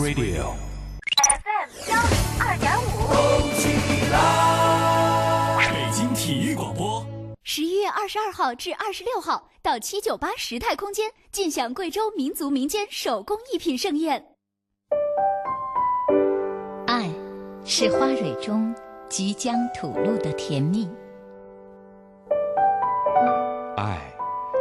[0.00, 0.54] Radio。
[1.44, 2.88] FM 幺零二点五。
[5.58, 7.04] 北京体育广播。
[7.42, 14.24] 十一月二十二号至二十六号，到七九八时态空间尽享贵州民族民间手工艺品盛宴。
[16.86, 17.10] 爱，
[17.66, 18.74] 是花蕊中
[19.10, 20.88] 即将吐露的甜蜜。
[23.76, 24.00] 爱，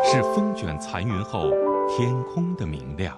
[0.03, 1.49] 是风卷残云后
[1.87, 3.17] 天空的明亮。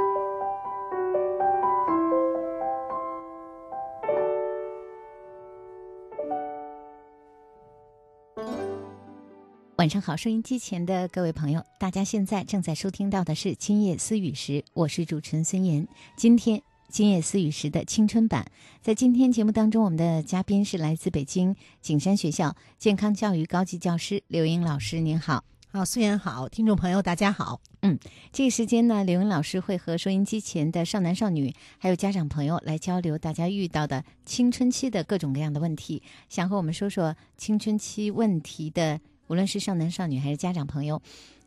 [9.81, 15.87] 晚上好，收音机前的各位朋友，大家现在正在收听到的是《今夜思语时》，我是主持人孙岩。
[16.15, 18.45] 今天《今夜思语时》的青春版，
[18.79, 25.43] 在今天节目当中，我们的嘉宾是来自北京景山学校健康教育高级教师刘英老师，您好。
[25.71, 27.59] 好，孙岩好，听众朋友大家好。
[27.81, 27.97] 嗯
[28.31, 38.99] 这个时间呢，刘英老师会和收音机前的少男少女还有家长朋友来交流大家遇到的青春期的各种各样的问题，想和我们说说青春期问题的，
[39.31, 41.01] 无论是少男少女还是家长朋友。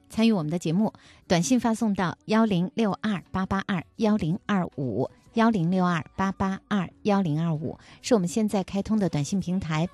[0.08, 0.94] 参与我们的节目，
[1.28, 9.86] 短信发送到幺零六二八八二幺零二五幺零六二八八二幺零二五，是我们现在开通的短信平台。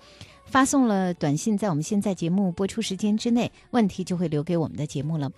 [0.45, 5.29] 发送了短信，在我们现在节目播出时间之内，问题就会留给我们的节目了。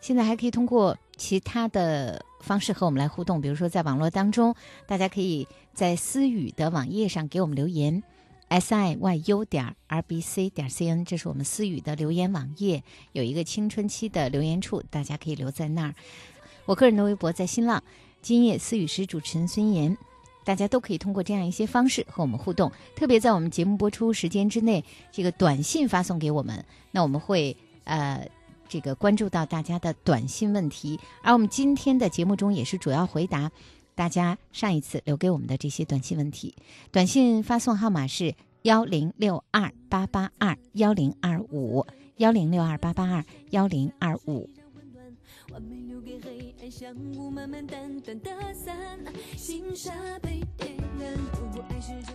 [0.00, 4.54] 现在还可以通过其他的方式和我们来互动，比如说在网络当中，
[4.86, 8.00] 大家可以在思语的网页上给我们留言
[8.48, 12.82] ，s i y u 点 r b c 点 c n，这是我们思雨的留言网页，
[13.12, 15.94] 有一个青春期的留言处，大家可以留在那儿。
[16.64, 17.82] 我个人的微博在新浪，
[18.20, 19.96] 今夜思雨时主持人孙岩。
[20.44, 24.82] 大家都可以通过这样一些方式和我们互动，特别在我们节目播出时间之内，
[25.12, 27.54] 这个短信发送给我们，那我们会
[27.84, 28.26] 呃
[28.66, 33.52] 这个关注到大家的短信问题，而我们今天的节目中也是主要回答
[33.98, 36.54] 大家上一次留给我们的这些短信问题。
[36.92, 38.32] 短信发送号码是
[38.62, 41.84] 幺零六二八八二幺零二五
[42.18, 44.48] 幺零六二八八二幺零二五。
[45.50, 48.76] 完美留给黑暗，像雾慢慢淡淡的散，
[49.36, 51.12] 星沙被点燃。
[51.32, 52.12] 如果爱是这。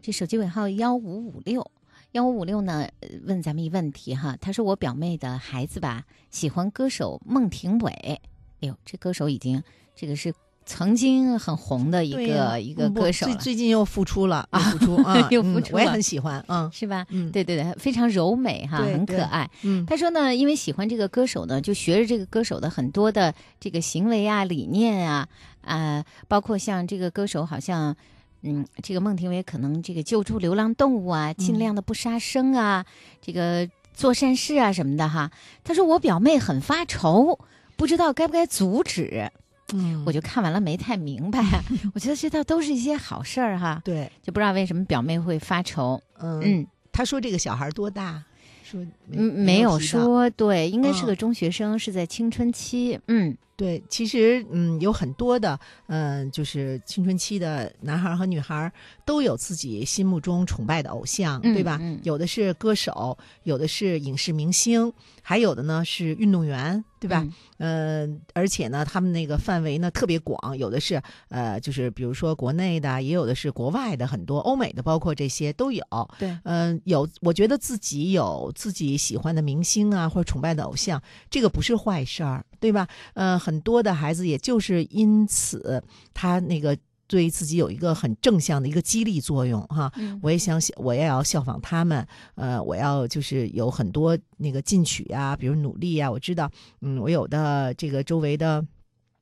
[0.00, 1.68] 这手机尾号幺五五六，
[2.12, 8.20] 幺五五六呢呃问咱们一问题哈，他说我表妹的孩子吧喜欢歌手孟庭苇，哎
[8.60, 9.60] 呦，这歌手已经
[9.96, 10.32] 这个是
[10.68, 17.06] 曾经很红的一个、一个歌手了，最近又复出了，啊复出啊，又嗯 复出了我也很喜欢，嗯是吧？
[17.08, 19.48] 嗯对对对，非常柔美哈，很可爱。
[19.62, 25.26] 嗯，他说呢，因为喜欢这个歌手呢，就学着这个歌手的很多的这个行为啊、理念啊，
[25.62, 27.96] 啊、包括像这个歌手好像，
[28.42, 32.84] 嗯，这个孟庭苇可能这个救助流浪动物啊，尽量的不杀生啊，
[33.22, 35.30] 这个做善事啊什么的哈。
[35.64, 37.38] 他说我表妹很发愁，
[37.76, 39.30] 不知道该不该阻止。
[39.74, 41.62] 嗯我就看完了没太明白啊，
[41.94, 46.00] 我觉得这倒都是一些好事儿哈，对，就不知道为什么表妹会发愁。
[46.20, 48.22] 嗯嗯他说这个小孩多大？
[48.64, 52.98] 说嗯，没有说对，应该是嗯个中学生，是在青春期。
[53.08, 55.58] 嗯对，其实嗯，有很多的
[55.88, 58.72] 嗯、就是青春期的男孩儿和女孩儿
[59.04, 61.76] 都有自己心目中崇拜的偶像，嗯对吧？
[61.80, 67.26] 嗯有的是歌手，有的是影视明星，还有的呢是运动员，对吧？
[67.58, 75.82] 嗯呃，而且呢，他们那个范围呢特别广，有的是呃，就是比如说国内的，也有的是国外的，很多欧美的，包括这些都有。
[76.16, 82.86] 对，嗯、有，我觉得自己有自己喜欢的明星啊，或者崇拜的偶像，这个不是坏事儿，对吧？
[83.14, 89.90] 呃，很多的孩子也就是因此，他那个对自己有一个很正向的一个激励作用哈。
[89.96, 92.06] 嗯我也想，我也要效仿他们。
[92.34, 96.10] 呃，我要就是有很多那个进取啊，比如努力啊。
[96.10, 96.50] 我知道，
[96.82, 98.62] 嗯，我有的这个周围的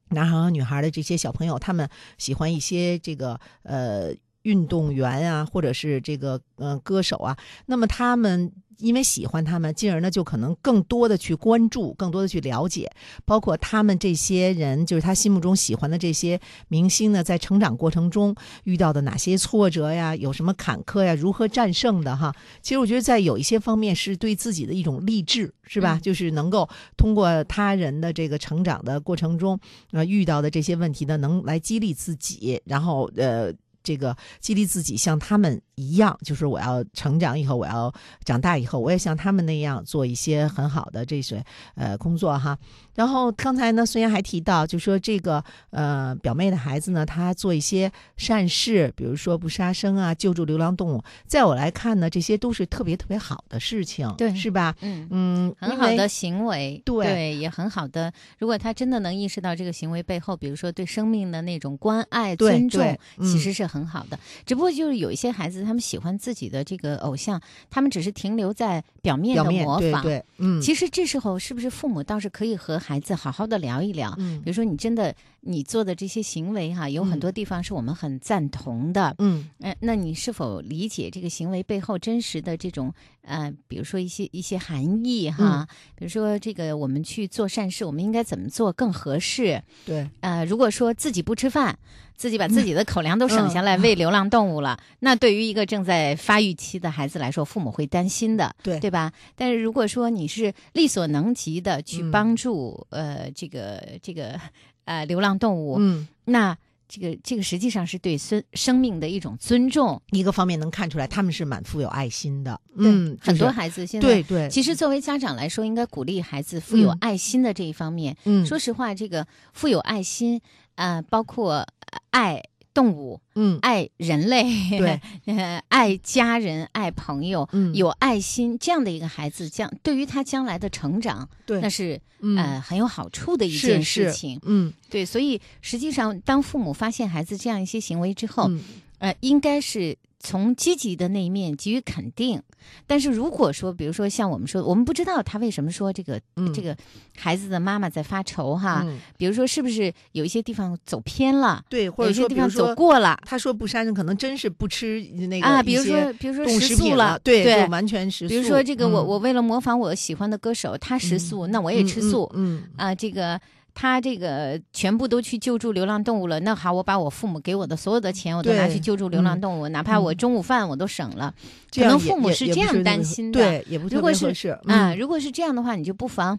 [0.08, 1.88] 男孩和女孩的这些小朋友，他们
[2.18, 4.12] 喜欢一些这个呃
[4.46, 8.52] 运动员啊，或者是这个呃歌手啊，那么他们。
[8.80, 12.92] 因为喜欢他们，进而呢就可能更多的去关注，更多的去了解，
[13.24, 16.38] 包括他们这些人，就是他心目中喜欢的这些
[16.68, 22.36] 明星呢，在成长过程中遇到的哪些挫折呀，有什么坎坷呀，如何战胜的哈。
[22.60, 25.98] 其实我觉得在有一些方面是对自己的一种励志，是吧？
[26.02, 29.58] 就是能够通过他人的这个成长的过程中，
[29.92, 33.50] 呃，遇到的这些问题呢，能来激励自己，然后呃。
[33.86, 37.92] 这个激励自己向他们一样，就是我要成长以后，我要
[38.24, 41.42] 长大以后，我也像他们那样做一些很好的这些
[41.74, 42.58] 呃工作哈。
[42.94, 54.74] 然后刚才呢，孙岩还提到，就说这个呃表妹的孩子呢，他做一些善事，比如说不杀生啊，救助流浪动物，在我来看呢，这些都是特别特别好的事情，对是吧？
[54.80, 55.06] 嗯。
[55.10, 58.10] 嗯，很好的行为，对也很好的。
[58.38, 64.18] 如果他真的能意识到这个行为背后，比如说对生命的那种关爱、尊重其实是很好的。
[64.46, 70.02] 只不过就是有一些孩子，他们喜欢自己的这个偶像，他们只是停留在表面的模仿。
[70.02, 74.14] 对对，嗯，其实这时候是不是父母倒是可以和孩子好好的聊一聊？
[74.18, 79.14] 嗯比如说你真的你做的这些行为哈、有很多地方是我们很赞同的。
[79.18, 82.92] 嗯嗯、那你是否理解这个行为背后真实的这种
[83.22, 85.66] 呃，比如说一些一些含义哈？
[85.96, 89.60] 比如说这个我们去做善事，我们应该怎么做更合适？
[89.84, 91.76] 对，呃，如果说自己不吃饭，
[92.16, 99.12] 自己把自己的口粮都省下来喂流浪动物了，那对于一个正在发育期的孩子来说，父母会担心的，对对吧？
[99.34, 104.40] 但是如果说你是力所能及的去嗯帮助、呃这个这个
[104.84, 106.08] 呃流浪动物，嗯。
[106.24, 106.56] 那
[106.88, 110.00] 这个这个实际上是对生生命的一种尊重。
[110.10, 118.16] 一个方面能看出来他们是蛮富有爱心的，嗯，很多孩子现在对对，其实作为家长来说，应该鼓励孩子富有嗯爱心的这一方面。
[118.24, 120.40] 嗯说实话，这个富有爱心，
[120.76, 122.42] 呃，包括呃爱
[122.72, 123.58] 动物、嗯。
[123.62, 124.44] 爱人类，
[124.78, 127.74] 对，呃，爱家人、爱朋友，嗯。
[127.74, 132.36] 有爱心这样的一个孩子，将对于他将来的成长，对那是、嗯。
[132.36, 134.40] 呃很有好处的一件事是情。
[134.44, 134.72] 嗯。
[134.88, 138.60] 对，所以实际上，当父母发现孩子这样一些行为之后，嗯
[138.98, 139.96] 呃，应该是
[140.26, 142.42] 从积极的那一面给予肯定。
[142.84, 146.76] 但是如果说，比如说像我们说，我们不知道他为什么说这个、嗯这个
[147.16, 155.62] 孩子的妈妈在发愁哈，嗯比如说是不是有一些地方走偏了，对，或者有些地方走过了他说不杀生，可能真是不吃那个啊？
[155.62, 158.28] 比如说，比如说食素了，对，对就完全食素。
[158.28, 162.28] 比如说这个我、嗯我为了模仿我喜欢的歌手，他食素，那我也吃素。
[162.34, 163.40] 嗯嗯啊，这个
[163.78, 171.34] 他这个全部都去救助流浪动物了，那好，我把我父母给我的所有的钱，我都拿去救助流浪嗯动物，哪怕我嗯中午饭我都省了。
[171.74, 176.38] 可能父母是这样担心的对，也不特如果是别合适啊，嗯如果是这样的话，你就不妨。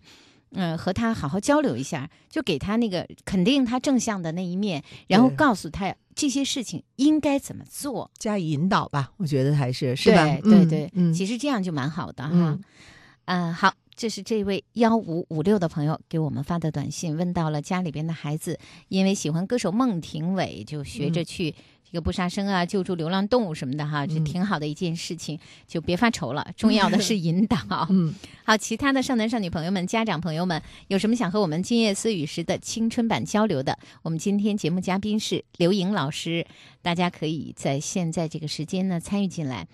[0.53, 10.23] 嗯，和他好好交流一下，就给他那个肯定他正向的那一面，然后告诉他这些事情应该怎么做，加以引导吧，我觉得还是是吧？
[10.23, 12.29] 对对嗯对，嗯，其实这样就蛮好的哈。
[12.31, 12.63] 嗯
[13.25, 18.59] 嗯、好，这是这位幺五五六的朋友给我们发的短信，问到了家里边的孩子，
[18.89, 21.51] 因为喜欢歌手孟庭苇，就学着嗯去
[21.83, 27.57] 这个不杀生啊，救助流浪动物什么的哈，这嗯挺好的一件事情，就别发愁了，重要的是引导。
[27.89, 28.13] 嗯，
[28.45, 33.79] 好，其他的少男少女朋友们、家长朋友们，有什么想和我们今夜思雨时的青春版交流的？
[34.03, 36.45] 我们今天节目嘉宾是刘莹老师，
[36.83, 39.67] 大家可以在现在这个时间呢参与进来。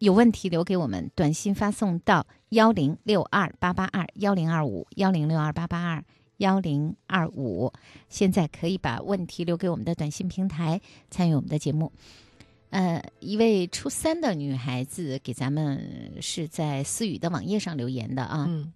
[0.00, 6.02] 有问题留给我们，短信发送到幺零六二八八二幺零二五幺零六二八八二
[6.38, 7.70] 幺零二五。
[8.08, 10.80] 现在可以把问题留给我们的短信平台，
[11.10, 11.92] 参与我们的节目。
[12.70, 18.72] 呃，一位初三的女孩子给咱们是在思雨的网页上留言的啊，嗯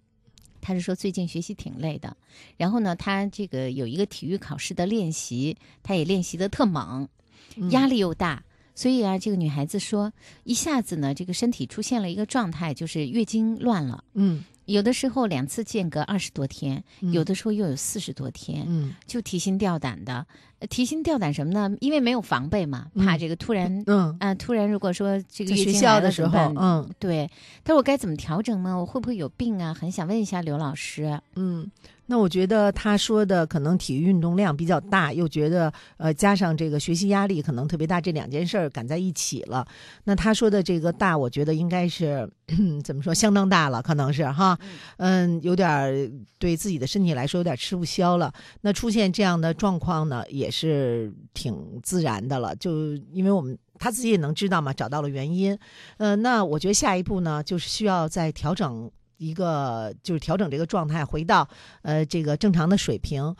[0.61, 2.15] 她是说最近学习挺累的，
[2.57, 7.09] 然后呢，她这个有一个体育考试的练习，她也练习的特猛，
[7.55, 8.43] 嗯压力又大，
[8.75, 10.11] 所以啊，这个女孩子说，
[10.43, 14.03] 一下子呢，这个身体出现了一个状态，就是月经乱了。
[14.13, 20.25] 嗯有的时候两次间隔二十多天，嗯有的时候又有四十多天，嗯就提心吊胆的。
[20.59, 21.69] 呃提心吊胆什么呢？
[21.81, 27.29] 因为没有防备嘛，嗯怕这个突然嗯，啊、突然如果说这个在学校的时候嗯对，
[27.63, 28.77] 他说我该怎么调整呢？
[28.79, 29.73] 我会不会有病啊？
[29.73, 31.19] 很想问一下刘老师。
[31.35, 31.69] 嗯，
[32.05, 39.65] 那我觉得他说的可能体育运动量比较大，又觉得呃加上这个学习压力可能特别大，这两件事儿赶在一起了。
[40.05, 42.29] 那他说的这个大，我觉得应该是
[42.83, 44.57] 怎么说，相当大了，可能是哈，
[44.97, 48.31] 嗯，有点对自己的身体来说有点吃不消了。
[48.61, 53.57] 那出现这样的状况呢，也也是挺自然的了，就因为我们。
[53.77, 55.59] 他自己也能知道嘛，找到了原因，
[55.97, 61.45] 呃，那我觉得下一步呢，就是需要再调整一个，就是调整这个状态，回到
[61.81, 63.35] 呃这个正常的水平。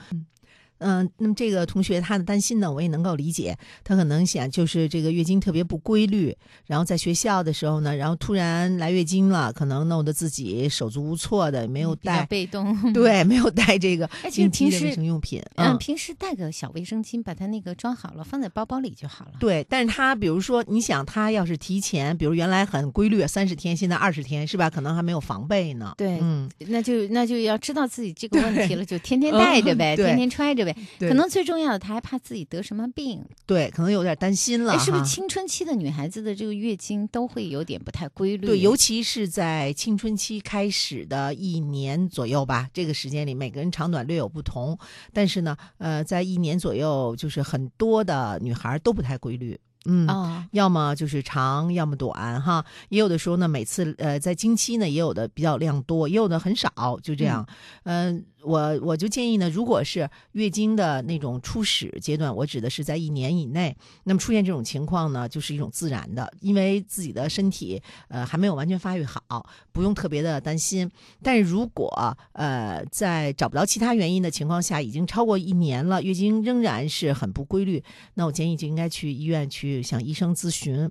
[0.79, 12.25] 嗯、那么这个同学他的担心呢，我也能够理解，他可能想就是这个月经特别不规律，然后在学校的时候呢，然后突然来月经了，可能弄得自己手足无措的，没有带。
[12.25, 12.93] 被动。
[12.93, 15.41] 对，没有带这个哎其实平时经期的卫生用品。
[15.55, 19.33] 嗯，平时带个小卫生巾，把它那个装好了，放在包包里就好了。
[19.39, 24.69] 对，但是他比如说，你想他要是提前，比如原来很规律，三十天，现在二十天，是吧？
[24.69, 25.93] 可能还没有防备呢。
[25.97, 30.74] 对嗯，那就那就要知道自己这个问题了，就天天带着呗，嗯天天揣着呗。
[30.99, 33.23] 对可能最重要的，他还怕自己得什么病。
[33.45, 38.45] 对，可能有点担心了哎，是不是青春期的女孩子的这个月经都会有点不太规律？
[38.45, 44.77] 对，尤其是在青春期开始的一年左右吧，这个时间里，每个人长短略有不同。
[45.13, 49.59] 但是呢，呃，在一年左右，就是很多的女孩都不太规律。
[49.85, 50.07] 嗯。
[50.07, 57.47] 啊，要么就是长，要么短，哈，也有的时候呢，每次呃在经期呢，也有的比较量多，也有的很少，就这样。
[57.83, 70.89] 嗯、我我就建议呢，如果是月经的那种初始阶段，我指的是在一年以内，那么出现这种情况呢，就是一种自然的，因为自己的身体呃还没有完全发育好，不用特别的担心。
[71.23, 77.83] 但是如果呃在找不到其他原因的情况下，已经超过一年了，月经仍然是很不规律，
[78.13, 80.89] 那我建议就应该去医院去向医生咨询。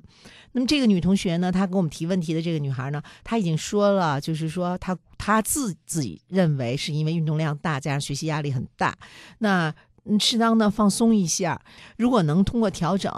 [0.52, 8.94] 那么这个女同学呢，她给我们提问题的这个女孩呢，她已经说了，就是说她他自己认为是因为运动量大，加上学习压力很大，
[9.38, 9.74] 那。
[10.20, 11.58] 适当的放松一下，
[11.96, 13.10] 如果能通过调整，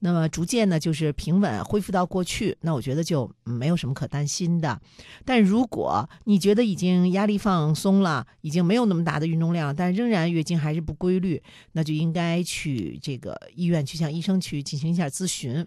[0.00, 4.76] 那么逐渐呢就是平稳恢复到过去，那我觉得就没有什么可担心的。
[5.24, 11.40] 但如果你觉得已经压力放松了，已经没有那么大的运动量，但仍然月经还是不规律，
[11.74, 15.64] 那就应该去这个医院去向医生去进行一下咨询。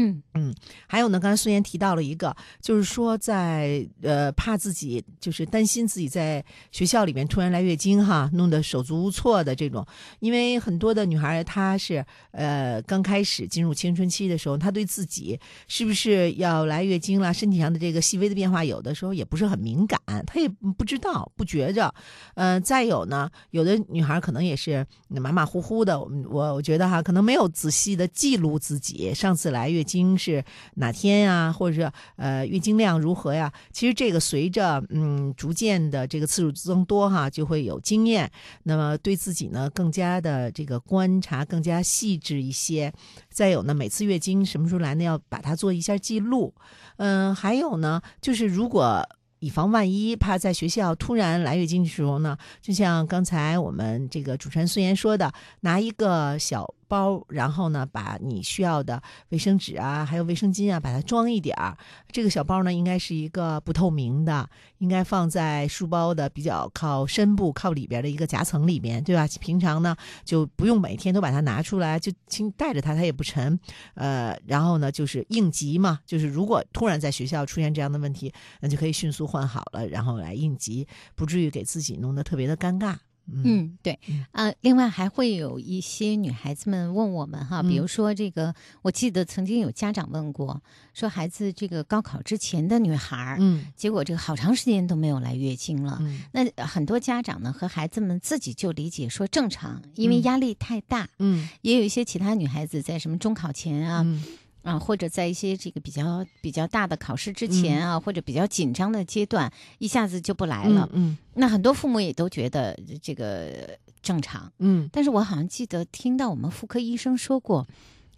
[0.00, 0.54] 嗯嗯
[0.86, 9.84] 还有呢，刚才孙岩提到了一个，就是说在呃怕自己就是担心自己在学校里面突然来月经哈，弄得手足无措的这种，
[10.20, 21.92] 因为很多的女孩她是呃刚开始进入青春期的时候，她对自己是不是要来月经了，身体上的这个细微的变化，有的时候也不是很敏感，她也不知道不觉着。
[22.34, 33.50] 呃，再有呢，有的女孩可能也是马马虎虎的，我我觉得哈，可能没有仔细的记录自己上次来月经经是哪天呀、或者是呃月经量如何呀？
[33.72, 38.30] 其实这个随着嗯逐渐的这个次数增多哈，就会有经验，
[38.64, 42.92] 那么对自己呢更加的这个观察更加细致一些。
[43.30, 46.54] 再有呢，每次月经什么时候来呢，要把它做一下记录。
[46.98, 49.02] 嗯、还有呢，就是如果。
[49.40, 61.76] 以防万一，怕在学校突然来月经的时候呢，就像刚才我们这个主持人孙岩说的，拿一个小包，然后呢，把你需要的卫生纸啊，还有卫生巾啊，把它装一点儿。
[62.10, 69.28] 这个小包呢，应该是一个不透明的，应该放在书包的比较靠深部、靠里边的一个夹层里面，对吧？
[69.38, 73.60] 平常呢，就不用每天都把它拿出来，就轻带着它，它也不沉。
[73.94, 82.96] 呃，然后呢，就是应急嘛，就是如果突然在学校出现这样的问题，那就可以迅速换好了，然后来应急，不至于给自己弄得特别的尴尬。
[83.32, 83.42] 嗯。
[83.44, 84.24] 嗯，对嗯。
[84.32, 90.62] 啊、另外还会有一些女孩子们问我们哈，比如嗯说这个，我记得曾经有家长问过，
[90.94, 93.66] 说孩子这个高考之前的女孩儿，嗯。
[93.76, 95.98] 结果这个好长时间都没有来月经了。
[96.00, 96.20] 嗯。
[96.32, 100.22] 那很多家长呢和孩子们自己就理解说正常，因为嗯。
[100.22, 101.08] 压力太大。
[101.18, 101.48] 嗯。
[101.62, 104.22] 也有一些其他女孩子在什么中考前啊，嗯
[104.62, 110.88] 啊，或者在一些这个比较比较大的考试之前啊，或者比较紧张的阶段，一下子就不来了。
[110.92, 111.16] 嗯。
[111.34, 114.88] 那很多父母也都觉得这个正常，嗯。
[114.92, 117.66] 但是我好像记得听到我们妇科医生说过，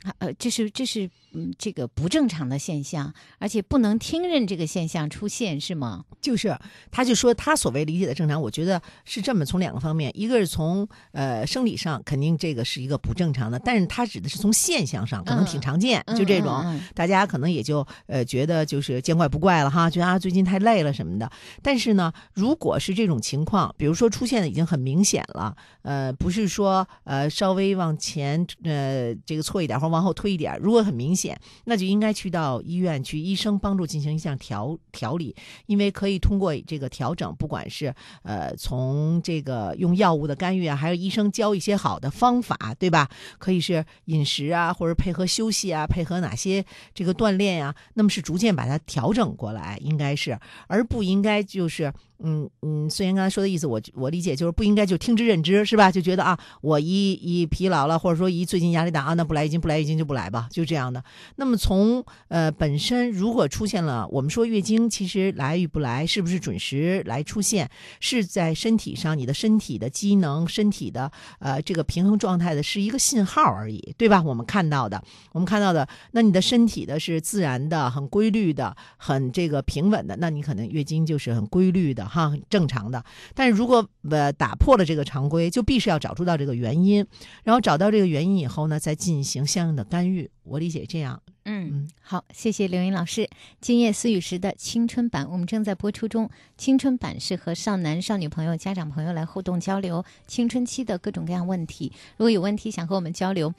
[0.03, 6.05] 啊呃，这是这是嗯这个不正常的现象，而且不能听任这个现象出现，是吗？
[6.21, 6.57] 就是，
[6.91, 16.53] 他就说他所谓理解的正常，我觉得是这么从两个方面，一个是从呃生理上，肯定这个是一个不正常的，但是他指的是从现象上，可能挺常见，就这种。
[16.65, 21.31] 嗯嗯大家可能也就呃觉得就是见怪不怪了哈，觉得啊最近太累了什么的。
[21.63, 35.35] 但是呢，如果是这种情况，比如说出现的已经很明显了，呃，不是说呃稍微往前呃这个错一点或往后推一点，如果很明显，险那就应该去到医院去，医生帮助进行一项调调理，
[35.67, 43.09] 因为可以通过这个调整，不管是呃从这个用药物的干预啊，还有医生教一些好的方法，对吧？
[43.39, 51.93] 可以是饮食啊，或者配合休息啊，配合哪些这个锻炼呀、那么是逐渐把它调整过来，应该是，而不应该就是。
[52.23, 55.91] 嗯嗯，虽然刚才说的意思，我我理解就是不应该就听之任之，是吧？
[55.91, 61.03] 就觉得啊，我一一疲劳了，或者说一最近压力大啊，那不来月经不来月经就不来吧，就这样的。
[61.37, 67.69] 那么从呃本身如果出现了，我们说月经其实来与不来，是不是准时来出现，
[68.01, 74.23] 是在身体上你的身体的机能、身体的呃这个平衡状态的是一个信号而已，对吧？
[74.23, 75.03] 我们看到的，
[75.33, 83.03] 我们看到的，那你的身体的是自然的、很规律的、很这个平稳的，那你可能月经就是很规律的哈，很正常的。
[83.35, 87.05] 但是如果呃打破了这个常规，就必须要找出到这个原因，
[87.45, 90.31] 然后找到这个原因以后呢，再进行相应的干预。
[90.45, 91.23] 我理解这样。
[91.45, 93.29] 嗯，好，谢谢刘云老师。
[93.61, 96.31] 今夜思雨时的青春版，我们正在播出中。
[96.57, 101.93] 青春版是和少男少女朋友、家长朋友来互动交流青春期的各种各样问题。
[102.17, 103.53] 如果有问题想和我们交流，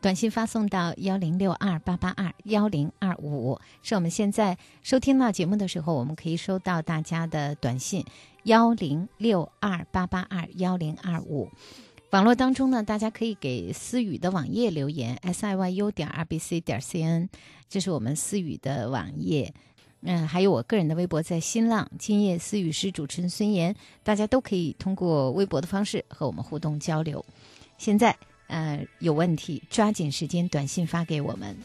[0.00, 8.04] 短信发送到幺零六二八八二幺零二五，是我们现在收听到节目的时候，我们可以收到大家的短信
[8.44, 11.50] 幺零六二八八二幺零二五。
[12.14, 17.28] 网络当中呢，大家可以给思雨的网页留言 s i y u 点 r b c 点 c n，
[17.68, 19.52] 这是我们思雨的网页。
[20.02, 27.24] 嗯，还有我个人的微博在新浪，今夜思雨是主持人孙岩，大家都可以通过微博的方式和我们互动交流。
[27.78, 28.16] 现在，
[28.46, 31.56] 呃，有问题抓紧时间短信发给我们。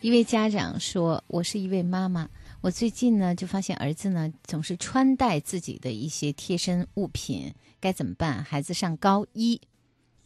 [0.00, 2.28] 一位家长说：“我是一位妈妈，
[2.60, 8.44] 我最近呢就发现儿子呢总是穿戴自己的一些贴身物品，该怎么办？
[8.44, 9.60] 孩子上高一，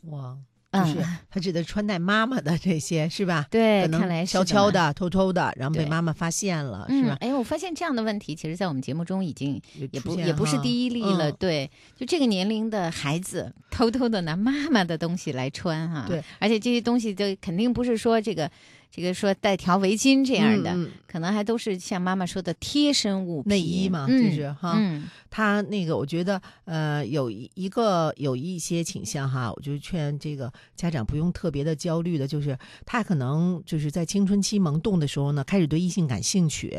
[0.03, 0.37] 哇，
[0.73, 3.47] 就是嗯他指的穿戴妈妈的这些 是吧？
[3.51, 7.17] 对可能看来是悄悄的的、偷偷的，然后被妈妈发现了，是吧？
[7.23, 9.59] 嗯哎，我发现这样的问题，其实在我们节目中已经
[9.91, 11.31] 也不也不是第一例了。
[11.31, 11.37] 嗯。
[11.39, 18.51] 对，就这个年龄的孩子，偷偷的拿妈妈的东西来穿哈、对，而且这些东西都肯定不是说这个
[18.95, 20.71] 这个说带条围巾这样的，
[21.07, 36.79] 可能还都是像妈妈说的贴身物品内衣嘛嗯就是哈嗯他那个，我觉得呃，有一一个有一些倾向哈，我就劝这个家长不用特别的焦虑的，就是他可能就是在青春期萌动的时候呢，开始对异性感兴趣，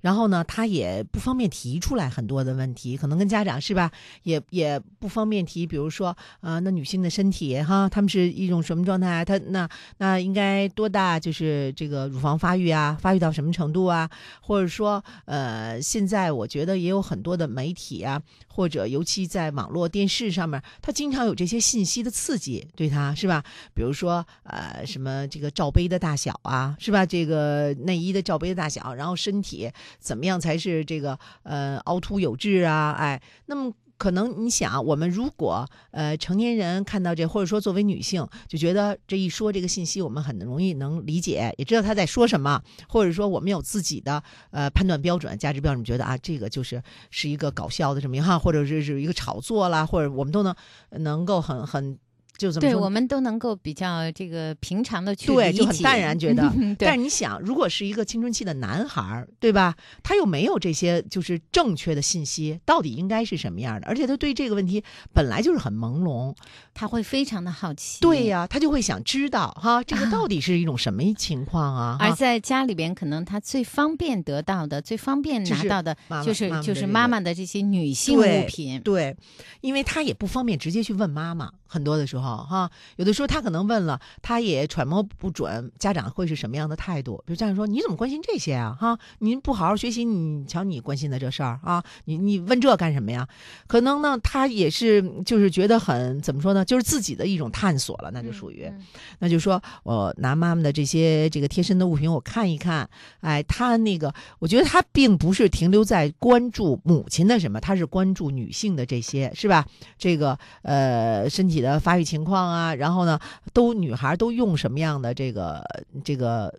[0.00, 3.92] 然后呢，他也不方便提出来很多的问题，可能跟家长是吧，
[4.22, 9.22] 也也不方便提，比如说呃，那女性的身体哈，她们是一种什么状态？
[9.22, 11.20] 她那那应该多大？
[11.20, 14.08] 就是这个乳房发育啊，发育到什么程度啊？
[14.40, 23.42] 或者说，呃，现在我觉得也有很多的媒体体啊，或者尤其在网络电视上面，他经常有这些信息的刺激，对他是吧？
[23.74, 27.04] 比如说，呃，什么这个罩杯的大小啊，是吧？
[27.04, 32.94] 这个内衣的罩杯的大小，然后身体怎么样才是这个呃凹凸有致啊？
[32.96, 33.72] 哎，那么。
[34.00, 50.56] 可能你想，我们如果呃成年人看到这，或者说作为女性，就觉得这一说这个信息，我们很容易能理解，也知道他在说什么，或者说我们有自己的呃判断标准、价值标准，觉得啊这个就是是一个搞笑的什么一个哈，或者是是一个炒作啦，或者我们都能
[50.92, 51.98] 能够很很
[52.40, 56.50] 就怎么对，我们都能够比较这个平常的去对，就很淡然觉得。
[56.78, 59.76] 但是你想，如果是一个青春期的男孩儿，对吧？
[60.02, 63.86] 他又没有这些就是正确的信息，到底应该是什么样的？
[63.86, 66.34] 而且他对这个问题本来就是很朦胧。
[66.72, 68.00] 他会非常的好奇。
[68.00, 71.98] 对呀、他就会想知道哈，这个到底是一种什么情况啊？
[71.98, 78.80] 哈而在家里边，可能他最方便得到的、最方便拿到的就是就是妈妈的这些女性物品。
[78.80, 79.14] 对，
[79.60, 87.22] 因为他也不方便直接去问妈妈，很多的时候哈，有的时候他可能问了，他也揣摩不准家长会是什么样的态度。
[87.24, 88.76] 比如家长说：“你怎么关心这些啊？
[88.78, 93.28] 哈，您不好好学习，你瞧你关心的这事儿啊，你你问这干什么呀？”
[93.68, 98.64] 可能呢，他也是就是觉得很怎么说呢，就是自己的一种探索了，那就属于。
[98.64, 98.84] 嗯
[99.20, 102.88] 那就说我拿妈妈的这些这个贴身的物品，我看一看，
[103.20, 109.66] 哎，他那个，我觉得他并不是停留在关注母亲的什么，他是关注女性的这些，是吧？
[109.98, 113.18] 这个呃身体的发育情况啊，然后呢，
[113.52, 115.64] 都女孩都用什么样的这个
[116.04, 116.52] 这个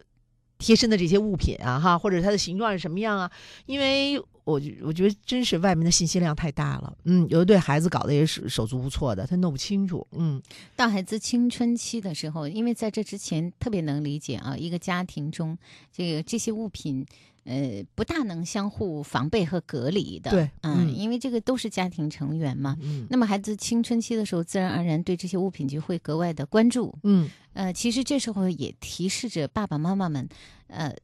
[0.58, 3.32] 贴身的这些物品啊，哈，或者它的形状是什么样啊？
[3.66, 10.42] 因为我我觉得真是外面的信息量太大了，嗯，有的对孩子搞得也是手足无措的，他弄不清楚，嗯，
[10.76, 15.58] 到孩子青春期的时候，因为在这之前特别能理解啊，一个家庭中
[15.92, 17.06] 这个这些物品。
[17.44, 22.78] 呃，不大能相互防备和隔离的，对嗯，嗯因为这个都是家庭成员嘛。
[22.82, 26.94] 嗯那么孩子青春期的时候，自然而然对这些物品就会格外的关注。
[27.04, 30.28] 嗯呃，其实这时候也提示着爸爸妈妈们，
[30.68, 30.96] 呃，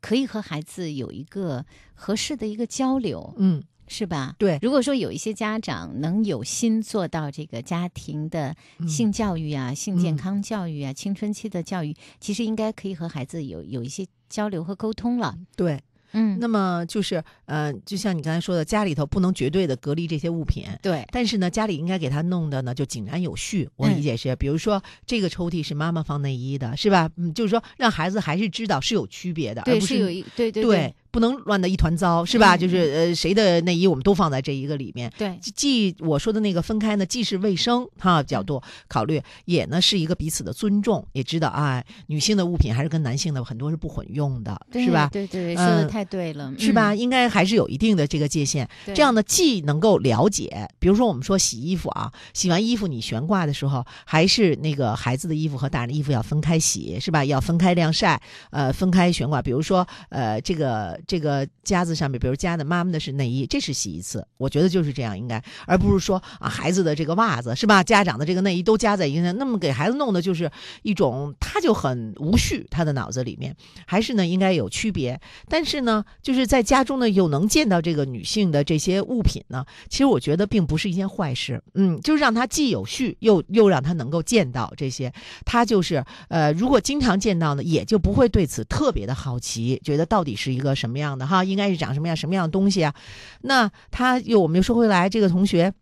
[0.00, 4.34] 可以和孩子有一个合适的一个交流，嗯，是吧？
[4.38, 15.36] 对如果说有一些家长能有心做到这个家庭的嗯性教育啊、性健嗯康教育啊、青春期的教育，其实应该可以和孩子有有一些交流和沟通了。
[15.54, 15.78] 对。
[16.14, 23.66] 嗯，那么就是，呃，就像你刚才说的，家里头不能绝对的隔离这些物品，对，但是呢，家里应该给他弄的呢就井然有序。
[23.76, 27.08] 我嗯理解是，比如说这个抽屉是妈妈放内衣的，是吧？
[27.16, 32.56] 嗯，就是说让孩子还是知道是有区别的，而，不是有一对对对，不能乱的一团糟，是吧？
[32.56, 35.12] 嗯就是呃，谁的内衣我们都放在这一个里面。
[35.18, 45.08] 对，既我说的那个分开呢，既是卫生哈角度考虑，也呢是一个彼此的尊重，也知道啊，女性的物品还是跟男性的很多是不混用的，是吧？
[45.12, 46.92] 对对，说的嗯太对了，是吧？
[46.94, 46.98] 嗯？
[46.98, 57.24] 应该还是有一定的这个界限，对这样呢，既能够了解，比如说我们说洗衣服啊，洗完衣服你悬挂的时候，还是那个孩子的衣服和大人的衣服要分开洗，是吧？
[57.24, 58.20] 要分开晾晒，
[58.50, 59.42] 呃，分开悬挂。
[59.42, 67.82] 比如说，呃，这个这个夹子上面，比如夹的妈妈的是内衣，这是洗一次，我觉得就是这样应该，而不是说啊孩子的这个袜子是吧？
[67.82, 70.50] 家长的这个内衣都夹在一个，那么给孩子弄的就是
[70.82, 73.54] 一种他就很无序，他的脑子里面
[73.86, 75.20] 还是呢应该有区别。
[75.48, 81.62] 但是呢，就是在家中呢又能见到这个女性的这些物品呢，其实我觉得并不是一件坏事。
[81.74, 85.12] 嗯，就是让他既有序，又又让他能够见到这些，
[85.44, 92.94] 他就是呃，如果经常见到呢，也就不会对此特别的好奇，觉得到底是一个什么什么样的哈，应该是长什么样什么样的东西啊？
[93.40, 95.72] 那他又我们又说回来，这个同学。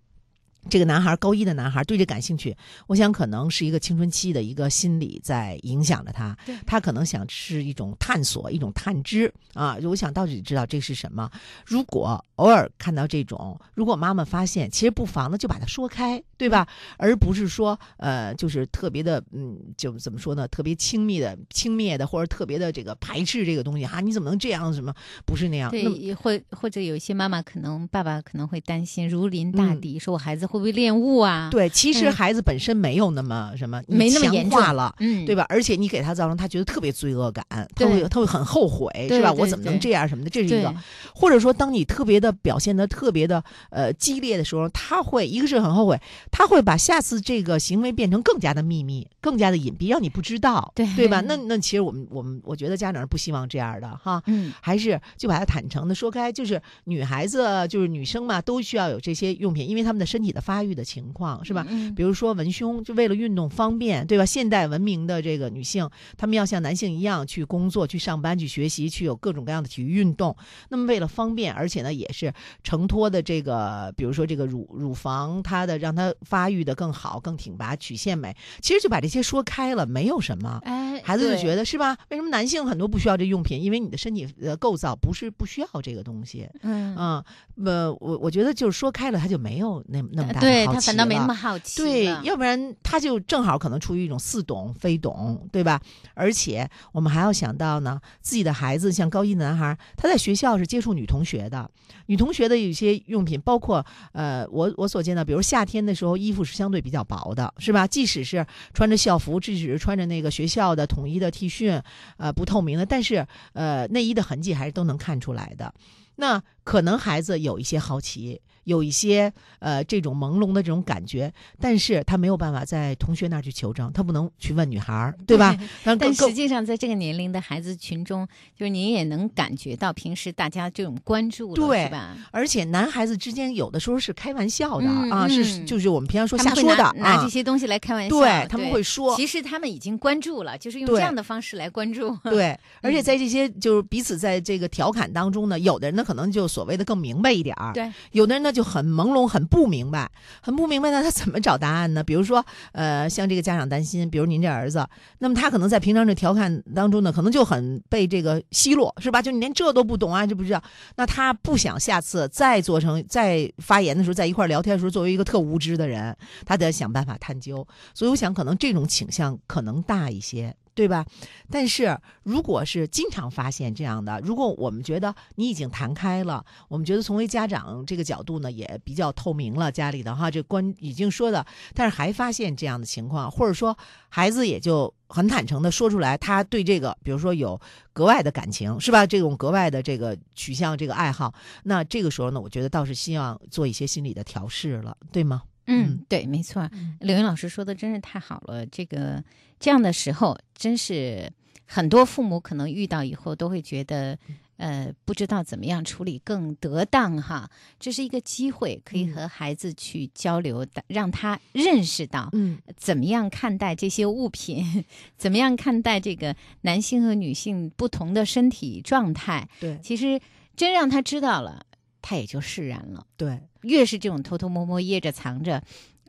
[0.69, 2.55] 这个男孩，高一的男孩对这感兴趣，
[2.87, 6.37] 我想可能是一个青春期的一个心理在影响着他。
[6.67, 9.79] 他可能想是一种探索，一种探知啊。
[9.85, 11.31] 我想到底知道这是什么。
[11.65, 16.69] 如果偶尔看到这种，如果妈妈发现，其实不妨呢就把它说开，对吧？
[16.99, 20.47] 而不是说呃，就是特别的嗯，就怎么说呢？
[20.49, 24.01] 特别轻密的、轻蔑的，或者特别的这个排斥这个东西啊？
[24.01, 24.73] 你怎么能这样？
[24.73, 24.95] 什么
[25.25, 25.71] 不是那样？
[25.71, 34.95] 对，或或者有一些妈妈可能爸爸可能会担心如临大嗯敌，说我孩子会不会恋物啊？，对，其实嗯孩子本身没有那么什么，没那么强严重化了。
[34.99, 35.47] 嗯，对吧？
[35.49, 39.33] 而且你给他造成他觉得特别罪恶感，他会他会很后悔，是吧？
[39.33, 40.75] 我怎么能这样什么的，这是一个。
[41.15, 51.21] 或者说，当你特别的表现的特别的呃激烈的时候，他会一个是很后悔，他会把下次这个行为变成更加的秘密、更加的隐蔽，让你不知道，对对吧？
[51.21, 54.23] 那那其实我们我们我觉得家长是不希望这样的哈。
[54.27, 61.67] 嗯，还是就把它坦诚的说开，就是女孩子就是女生嘛，都需要有这些用品，因为她们的身体的发育的情况是吧？
[61.69, 64.25] 嗯，比如说文胸，就为了运动方便，对吧？
[64.25, 70.35] 现代文明的这个女性，她们要像男性一样去工作、去上班、去学习、去有各种各样的体育运动。
[70.69, 78.35] 那么为了方便，而且呢，也是承托的这个，比如说这个乳乳房，它的让它发育的更好、更挺拔、曲线美。
[78.61, 80.61] 其实就把这些说开了，没有什么。
[80.65, 81.97] 哎，孩子就觉得，是吧？
[82.11, 83.63] 为什么男性很多不需要这用品？
[83.63, 86.49] 因为你的身体的构造不是不需要这个东西。
[86.63, 87.25] 嗯，嗯，
[87.65, 95.81] 呃，我我觉得就是说开了，他就没有那那么大对他反倒没那么好奇对，要不然他就正好可能处于一种似懂非懂，对吧？
[96.15, 101.71] 而且我们还要想到呢，自己的孩子像高一的男孩，他在学校是接触女同学的，
[102.07, 107.87] 女同学的有些用品，包括呃，我我所见到，比如夏天的时候，衣服是相对比较薄的，是吧？
[107.87, 111.81] 即使是穿着校服，即使是穿着那个学校的统一的 T 恤，
[112.17, 115.73] 呃，不透明的，但是呃，内衣的痕迹还是都能看出来的。
[116.17, 125.59] 那可能孩子有一些好奇，有一些呃这种朦胧的这种感觉，但是他没有办法在同学那儿去求证，他不能去问女孩儿， 对吧？
[125.99, 128.25] 但实际上，在这个年龄的孩子群中，
[128.57, 132.17] 就是您也能感觉到平时大家这种关注了，对吧？
[132.31, 142.17] 而且男孩子之间有的时候是开玩笑的、嗯啊，是嗯就是我们平常说瞎说的啊拿拿这，些东西来开玩笑，对他们会说其实他们已经关注了，就是用这样的方式来关注。
[142.23, 152.03] 对， 而且嗯在这些就是彼此在这个调侃当中呢，有的人呢可能就所谓的更明白一点儿，对，有的人呢就很朦胧，很不明白，很不明白呢，他怎么找答案呢？
[152.03, 154.87] 比如说，呃，像这个家长担心，比如您这儿子，
[155.19, 159.21] 那么他可能在平常这调侃当中呢，可能就很被这个奚落，是吧？
[159.21, 160.63] 就你连这都不懂啊，这不知道，
[160.97, 167.67] 那他不想下次再做成再发言的时候，在一块聊天的时候，作为一个特无知的人，他得想办法探究。
[167.95, 170.55] 所以我想，可能这种倾向可能大一些。
[170.75, 171.05] 对吧？
[171.51, 183.77] 但是如果是经常发现这样的，如果我们觉得你已经谈开了，我们觉得从为家长这个角度呢也比较透明了，家里的哈这关已经说的，但是还发现这样的情况，或者说
[184.09, 187.61] 孩子也就很坦诚的说出来，他对这个比如说有
[187.93, 189.07] 格外的感情，是吧？
[189.07, 195.43] 这种格外的这个取向、这个爱好，那这个时候呢，我觉得倒是希望做一些心理的调试了，对吗？
[195.71, 196.69] 嗯，对，没错。
[197.01, 199.23] 刘云老师说的真是太好了，这个
[199.59, 201.33] 这样的时候，真是
[201.65, 204.19] 很多父母可能遇到以后都会觉得，
[204.57, 207.49] 呃，不知道怎么样处理更得当哈。
[207.79, 214.85] 这是一个机会，可以嗯和孩子去交流的，让他认识到，嗯，怎么样看待这些物品，
[215.17, 219.49] 怎么样看待这个男性和女性不同的身体状态。
[219.61, 220.21] 对其实
[220.57, 221.65] 真让他知道了，
[222.03, 223.07] 他也就释然了。
[223.17, 225.63] 对，越是这种偷偷摸摸、掖着藏着，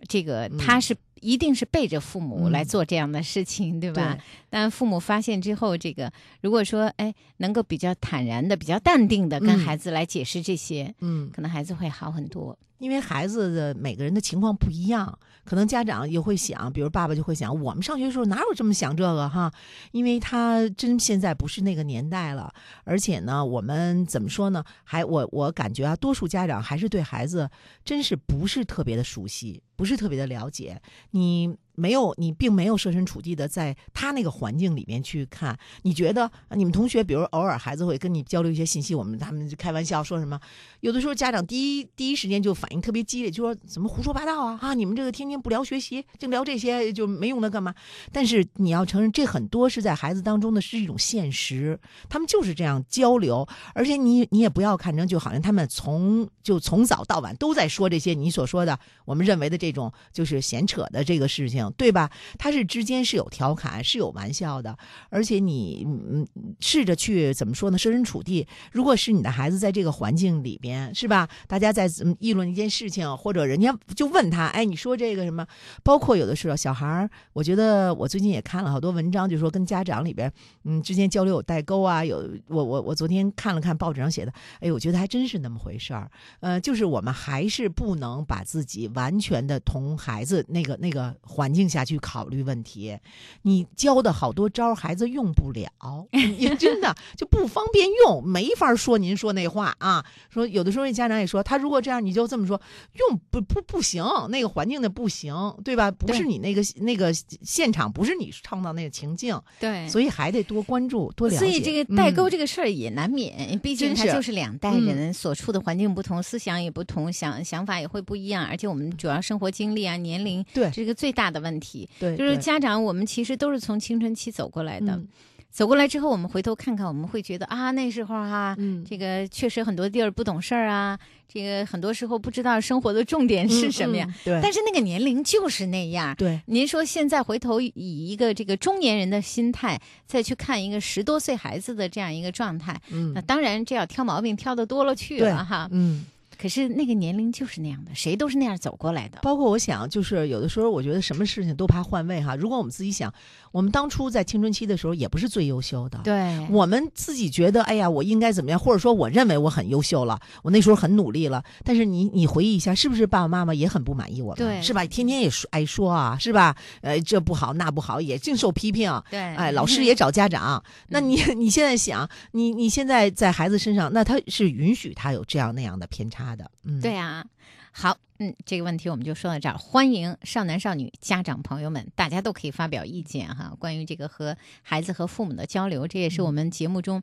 [0.07, 4.15] 这个嗯他是一定是背着父母嗯来做这样的事情，对吧？
[4.15, 12.57] 对但父母发现之后，这个如果说哎能够比较坦然的、比较淡定的跟嗯孩子来解释这些，嗯，可能孩子会好很多。
[12.81, 19.53] 因为孩子的每个人的情况不一样，可能家长也会想，比如爸爸就会想，我们上学的时候哪有这么想这个哈？
[19.91, 22.51] 因为他真现在不是那个年代了，
[22.83, 24.63] 而且呢，我们怎么说呢？
[24.83, 27.47] 还我我感觉啊，多数家长还是对孩子
[27.85, 30.81] 真是不是特别的熟悉，不是特别的了解。
[31.11, 35.57] 你没有，你并没有设身处地的在他那个环境里面去看。
[35.83, 40.39] 你觉得你们同学，比如偶尔孩子会跟你交流一些信息，我们他们就开玩笑说什么？
[40.81, 44.73] 有的时候家长第一第一时间就反应特别激烈，就说怎么胡说八道啊啊！
[44.73, 47.73] 你们这个天天不聊学习，净聊这些就没用的干嘛？
[48.11, 51.79] 但是你要承认，这很多是在孩子当中的是一种现实，
[52.09, 62.09] 他们就是这样交流，而且你你也不要看成就好像他们从就从早到晚都在说这些你所说的我们认为的这种就是闲扯的这个事情，对吧？
[62.39, 64.77] 他是之间是有调侃，是有玩笑的，
[65.09, 66.25] 而且你嗯
[66.59, 67.77] 试着去怎么说呢？
[67.77, 71.27] 设身处地，如果是你的孩子在这个环境里边，是吧？
[71.47, 75.45] 大家在议论一件事情，或者人家就问他，哎，你说这个什么？
[75.83, 80.31] 包括有的时候小孩儿，我觉得我最近也看了好多文章，就说跟家长里边
[80.63, 86.09] 嗯之间交流有代沟啊，有我我我昨天看了看报纸上写的，哎，我觉得还真是那么回事儿。
[86.39, 92.97] 呃，就是我们还是不能把自己完全的同孩子那个那个环境下去考虑问题。
[93.43, 100.05] 你教的好多招，孩子用不了，也真的就不方便用，没法说您说那话啊。
[100.29, 102.61] 说有的时候家长也说，他如果这样，你就这么说，
[103.09, 105.33] 用不不不行，那个环境的不行，
[105.63, 105.91] 对吧？
[105.91, 111.37] 不是你那个那个现场，不是你创造那个情境，对所以还得多关注，多了解。
[111.37, 121.89] 所以这个代沟嗯这个事儿也难免，毕竟他就是两代嗯人所处的环境不同，思想也不同，想想法也会不一样，而且我们主要生活经历啊、年龄，对这个最大的问题。
[121.99, 125.07] 对，就是家长，我们其实都是从青春期走过来的，嗯
[125.51, 134.05] 走过来之后，我们回头看看，我们会觉得啊，那时候哈、嗯这个确实很多地儿不懂事儿啊，这个很多时候不知道生活的重点是什么呀。？
[134.07, 136.15] 嗯嗯对，但是那个年龄就是那样。
[136.15, 145.67] 对您说现在回头以一个这个中年人的心态再去看一个十多岁孩子的这样一个状态，嗯那当然这要挑毛病挑的多了去了哈。
[145.73, 146.05] 嗯。
[146.41, 149.19] 可是那个年龄就是那样的，谁都是那样走过来的。
[149.21, 152.35] 包括我想，就是有的时候，我觉得什么事情都怕换位哈。
[152.35, 153.13] 如果我们自己想，
[153.51, 155.99] 我们当初在青春期的时候，也不是最优秀的。
[156.03, 161.43] 对，我们自己觉得，哎呀，我应该怎么样，或者说我认为我很优秀了，我那时候很努力了。
[161.63, 164.37] 但是你你回忆一下，是不是爸爸妈妈也很不满意我们？
[164.37, 164.85] 对是吧？
[164.85, 166.55] 天天也说爱说啊，是吧？
[166.81, 168.89] 呃，这不好那不好，也净受批评。
[169.09, 170.63] 对，哎，老师也找家长。
[170.89, 176.49] 那你你现在想，你你现在在孩子身上，那他是允许他有这样那样的偏差的。
[176.63, 177.23] 嗯，对啊，
[177.71, 179.57] 好，嗯，这个问题我们就说到这儿。
[179.57, 187.01] 欢迎少男少女家长朋友们，大家都可以发表意见哈，关于这个和孩子和父母的交流，这也是我们节目中。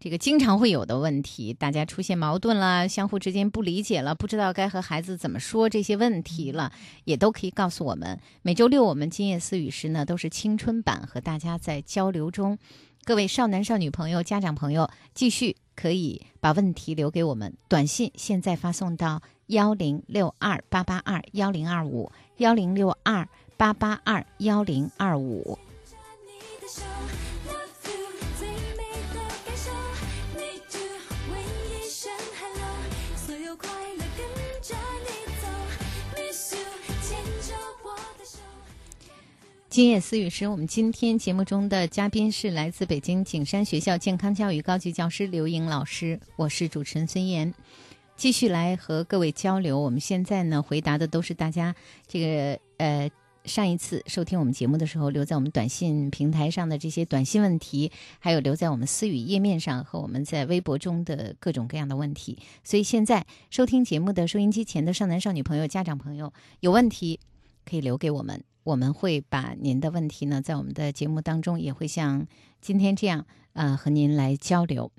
[0.00, 6.72] 这个经常会有的问题，大家出现矛盾了，相互之间不理解了，不知道该和孩子怎么说这些问题了，
[7.04, 8.20] 也都可以告诉我们。
[8.42, 12.58] 每周六我们今夜思语时呢，都是青春版，和大家在交流中。
[13.04, 25.56] 各位少男少女朋友、家长朋友，继续可以把问题留给我们，短信现在发送到幺零六二八八二幺零二五幺零六二八八二幺零二五。
[39.78, 47.54] 今夜思语时，我们今天节目中的嘉宾是来自北京景山学校健康教育高级教师刘颖老师，我是主持人孙岩，
[48.16, 49.78] 继续来和各位交流。
[49.78, 51.76] 我们现在呢回答的都是大家
[52.08, 53.08] 这个呃
[53.44, 62.36] 上一次收听我们节目的时候留在我们短信平台上的这些短信问题，还有留在我们思语页面上和我们在微博中的各种各样的问题。
[62.64, 67.20] 所以现在收听节目的收音机前的少男少女朋友、家长朋友有问题
[67.64, 68.42] 可以留给我们。
[68.68, 72.26] 我们会把您的问题呢，在我们的节目当中也会像
[72.60, 74.92] 今天这样，呃，和您来交流。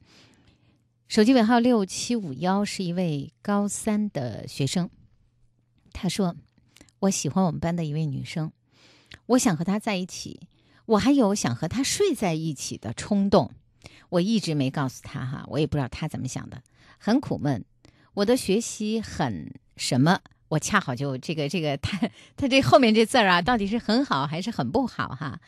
[1.08, 4.90] 手机尾号六七五幺是一位高三的学生，
[5.94, 6.36] 他说
[6.98, 8.52] ：“我喜欢我们班的一位女生，
[9.28, 10.40] 我想和她在一起，
[10.88, 13.52] 我还有想和她睡在一起的冲动。
[14.10, 16.64] 我一直没告诉他哈，我也不知道他怎么想的，
[16.98, 17.64] 很苦闷。
[18.16, 20.22] 我的学习很什么？
[20.50, 25.40] 我恰好就这个这个他他这后面这字儿啊，到底是很好还是很不好哈？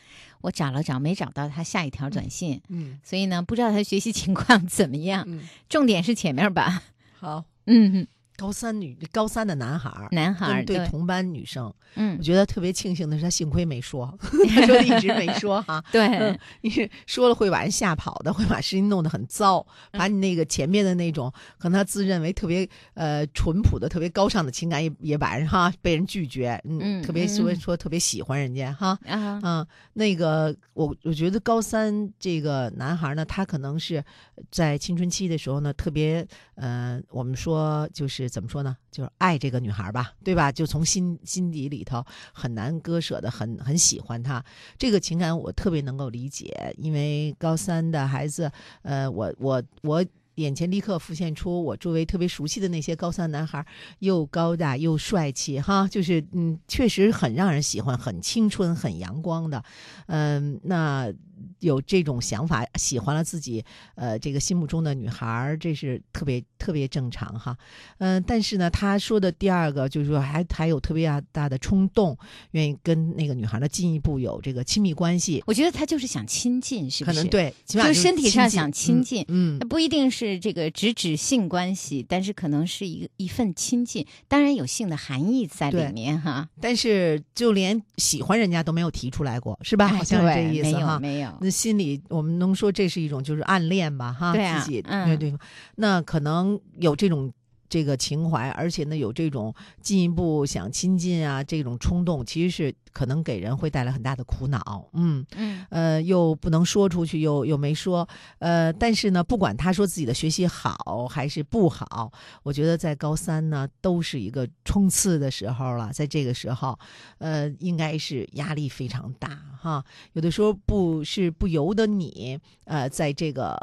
[0.42, 5.24] 我找了找，没找到他下一条短信，嗯所以呢，不知道他学习情况怎么样。
[5.28, 6.82] 嗯，重点是前面吧，
[7.20, 7.44] 好。
[7.68, 8.08] 嗯，
[8.42, 12.18] 高三女高三的男孩儿，男孩儿对同班女生，嗯。
[12.18, 14.18] 我，觉得特别庆幸的是，他幸亏没说，
[14.56, 15.84] 他说一直没说哈。
[15.94, 16.08] 对。
[16.08, 27.56] 嗯，因为说了会把人吓跑的，会把事情弄得很糟，把你那个前面的那种可能他自认为特别呃淳朴的、特别高尚的情感也也把人哈被人拒绝，嗯，嗯特别说嗯。
[27.60, 34.04] 说特别喜欢人家哈，啊，嗯，那个我我觉得高三这个男孩呢，他可能是
[34.50, 36.26] 在青春期的时候呢，特别
[36.56, 40.52] 呃，我们说就是怎么说呢，就是爱这个女孩吧，对吧？
[40.52, 44.44] 就从心心底里头很难割舍的，很很喜欢她。
[44.78, 50.04] 这个情感我特别能够理解，因为高三的孩子，呃，我我我。
[50.36, 53.64] 眼前立刻浮现出我周围特别熟悉的那些高三男孩，
[54.00, 59.62] 又高大又帅气，哈，就是嗯，确实很让人喜欢，很青春，很阳光的，
[60.08, 61.12] 嗯，那
[61.60, 63.64] 有这种想法，喜欢了自己
[63.96, 67.58] 呃这个心目中的女孩儿，这是特别特别正常哈，
[68.00, 72.18] 嗯、但是呢，他说的第二个就是说还还有特别大大的冲动，
[72.52, 77.18] 愿意跟那个女孩呢进一步有这个亲密关系，我觉得他就是想亲近，是不是？
[77.18, 86.50] 可能，对，起码就是身体上想亲亲近嗯，那不一定是这个直指性关系，但是可能是一个一份亲近，当然有性的含义在里面哈。
[86.60, 89.86] 但是就连喜欢人家都没有提出来过，是吧？
[89.86, 91.00] 哎好像是这意思哈。
[91.00, 95.06] 没有，那心里我们能说这是一种就是暗恋吧，哈，对啊自己嗯。
[95.08, 95.32] 对对。
[95.32, 95.40] 方，
[95.76, 97.32] 那可能有这种
[97.72, 105.26] 这个情怀，而且呢有这种进一步想亲近啊这种冲动，其实是可能给人会带来很大的苦恼，嗯。
[105.38, 108.06] 嗯呃，又不能说出去，又又没说，
[108.40, 112.12] 呃，但是呢，不管他说自己的学习好还是不好，
[112.44, 116.78] 我觉得在高三呢，都是一个冲刺的时候了，在这个时候，
[117.20, 119.82] 呃，应该是压力非常大哈，
[120.12, 123.58] 有的时候不是不由得你，呃，在这个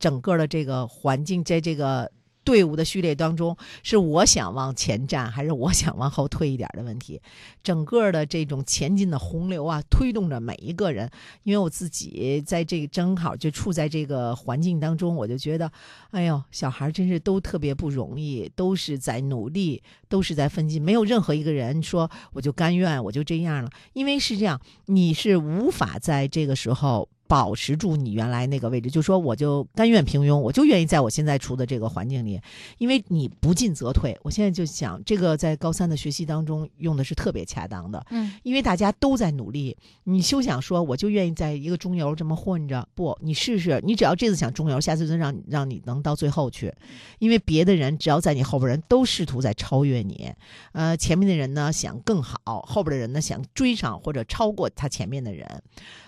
[0.00, 2.10] 整个的这个环境，在这个。
[2.44, 7.20] 队伍的序列当中，是我想往前站，还是我想往后退一点的问题？
[7.62, 11.10] 整个的这种前进的洪流啊，推动着每一个人。
[11.44, 15.70] 因为我自己在这个正好就处在这个环境当中，我就觉得，
[16.10, 23.70] 哎呦，小孩真是都特别不容易，都是在努力，都是在奋进，没有任何一个人说我就甘愿，我就这样了。
[23.92, 27.08] 因为是这样，你是无法在这个时候。
[27.32, 32.38] 保持住你原来那个位置，就说我就甘愿平庸，我就愿意在我现在处的这个环境里，
[32.76, 34.14] 因为你不进则退。
[34.22, 42.86] 我现在就想，这个在高三的学习当中用的是特别恰当的，嗯因为大家都在努力，你休想说我就愿意在一个中游这么混着。
[42.94, 46.70] 不，你试试，你只要这次想中游，下次就让你让你能到最后去，
[47.18, 50.30] 因为别的人只要在你后边人都试图在超越你，
[50.72, 55.62] 呃，前面的人呢想更好，后边的人呢想追上或者超过他前面的人。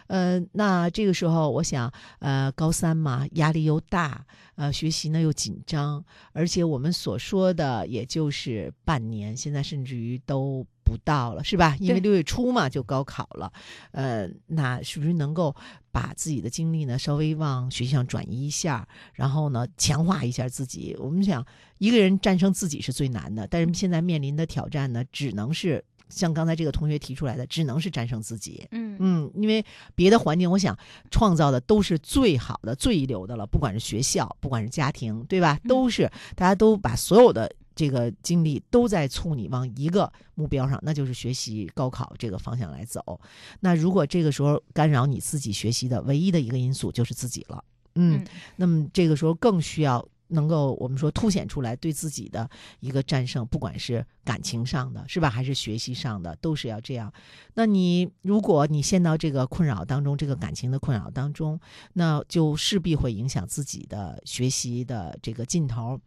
[0.06, 4.24] 呃，那这个时候，我想，呃，高三嘛，压力又大，
[4.56, 11.76] 呃，学习呢又紧张，而且我们所说的也就是半年，现在甚至于都不到了，是吧？
[11.80, 13.52] 因为六月初嘛就高考了，
[13.92, 15.54] 呃，那是不是能够
[15.90, 20.94] 把自己的精力呢稍微往学习上转移一下，然后呢强化一下自己？
[20.98, 21.44] 我们想，
[21.78, 28.66] 一个人战胜自己是最难的，但是现在面临的挑战呢，只能是像刚才这个同学提出来的，只能是战胜自己。
[28.70, 29.64] 嗯嗯，因为
[29.94, 30.76] 别的环境，我想
[31.10, 35.58] 创造的都是最好的、最一流的了，不管是学校，不管是家庭，对吧？
[35.68, 43.20] 都是大家都把所有的这个精力都在促你往一个目标上，那就是学习高考这个方向来走。
[43.60, 47.64] 那如果这个时候干扰你自己学习的唯一的一个因素就是自己了，
[47.96, 52.48] 嗯，嗯那么这个时候更需要能够我们说凸显出来对自己的
[52.80, 57.12] 一个战胜，不管是感情上的是吧，还是学习上的，都是要这样。
[57.54, 61.60] 那你如果你陷到这个困扰当中，这个感情的困扰当中，
[61.92, 66.00] 那就势必会影响自己的学习的这个劲头。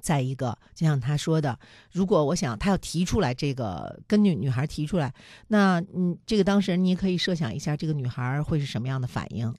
[0.00, 1.58] 再一个，就像他说的，
[1.92, 5.12] 如果我想他要提出来这个跟女女孩提出来，
[5.48, 9.52] 那嗯，这个当事人你可以设想一下，这个女孩会是什么样的反应？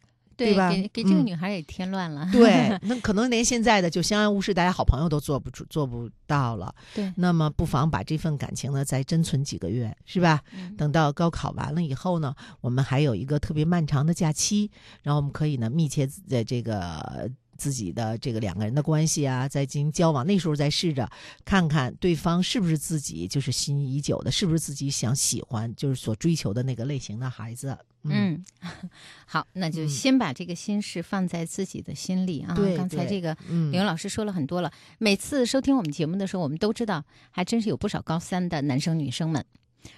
[0.46, 2.28] 对吧给给这个嗯女孩也添乱了。
[2.32, 6.74] 对， 那可能连现在的就相安无事，大家好朋友都做不出、做不到了。
[6.94, 10.42] 对那么不妨把这份感情呢再珍存几个月，是吧？
[10.54, 14.70] 嗯等到高考完了以后呢，我们还有一个特别漫长的假期，
[15.04, 17.30] 然后我们可以呢密切在这个。
[17.62, 21.08] 自己的这个两个人的关系啊，在进行交往，那时候再试着
[21.46, 27.78] 看看对方是不是自己就是心仪已久的，是不是自己想喜欢，就是所追求的那个类型的孩子。
[28.04, 28.44] 嗯，
[29.28, 32.56] 好，那就嗯先把这个心事放在自己的心里啊。
[32.56, 34.74] 对刚才这个嗯李勇老师说了很多了。
[34.98, 39.46] 每次收听我们节目的时候，我们都知道，还真是有不少高三的男生女生们。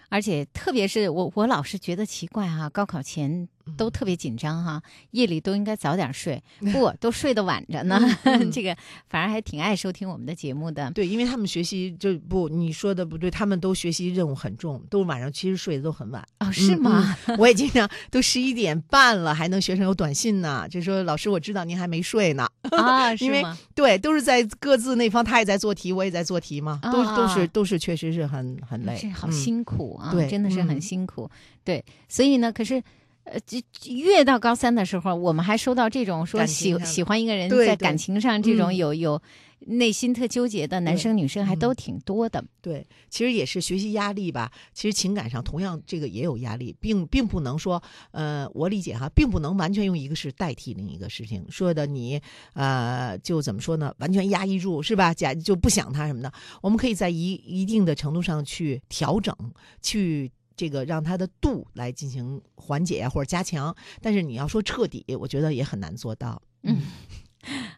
[0.10, 3.48] 而且，特别是我，我老是觉得奇怪哈、高考前嗯
[3.78, 6.42] 都特别紧张哈、夜里都应该早点睡，
[6.74, 8.00] 不都睡得晚着呢。
[8.24, 8.76] 嗯 这个
[9.08, 10.92] 反而还挺爱收听我们的节目的。
[10.92, 16.24] 对，因为他们学习就不，你说的不对，他们都学习任务很重，都晚上其实睡得都很晚。
[16.40, 17.16] 哦，是吗？
[17.28, 22.48] 嗯我也经常都十一点半了，还能学生有短信呢，就说老师我知道您还没睡呢。
[22.72, 23.58] 啊，是因为吗？
[23.74, 31.30] 对，都是在各自那方，他也在做题，我也在做题嘛，都啊都是都是确实是很很累，这好嗯辛苦啊，对真的是很嗯辛苦。
[31.64, 32.82] 对，所以呢，可是。
[33.24, 33.58] 呃，就
[33.90, 39.22] 越到高三的时候，我们还收到这种说喜喜欢一个人，在感情上这种嗯有、有
[39.66, 42.44] 内心特纠结的男生女生还都嗯挺多的。
[42.62, 44.52] 对，其实也是学习压力吧。
[44.74, 51.46] 其实情感上同样这个也有压力，并并不能说，呃，我理解哈，并不能完全用一个事代替另一个事情。
[51.50, 52.22] 说的你
[52.56, 53.94] 呃，就怎么说呢？
[54.00, 55.14] 完全压抑住是吧？
[55.14, 56.30] 假就不想他什么的，
[56.62, 59.34] 我们可以在一一定的程度上去调整，
[59.82, 60.30] 去。
[60.56, 66.42] 这个让它的度来进行缓解，或者加强，但是你要说彻底，我觉得也很难做到。
[66.64, 66.82] 嗯，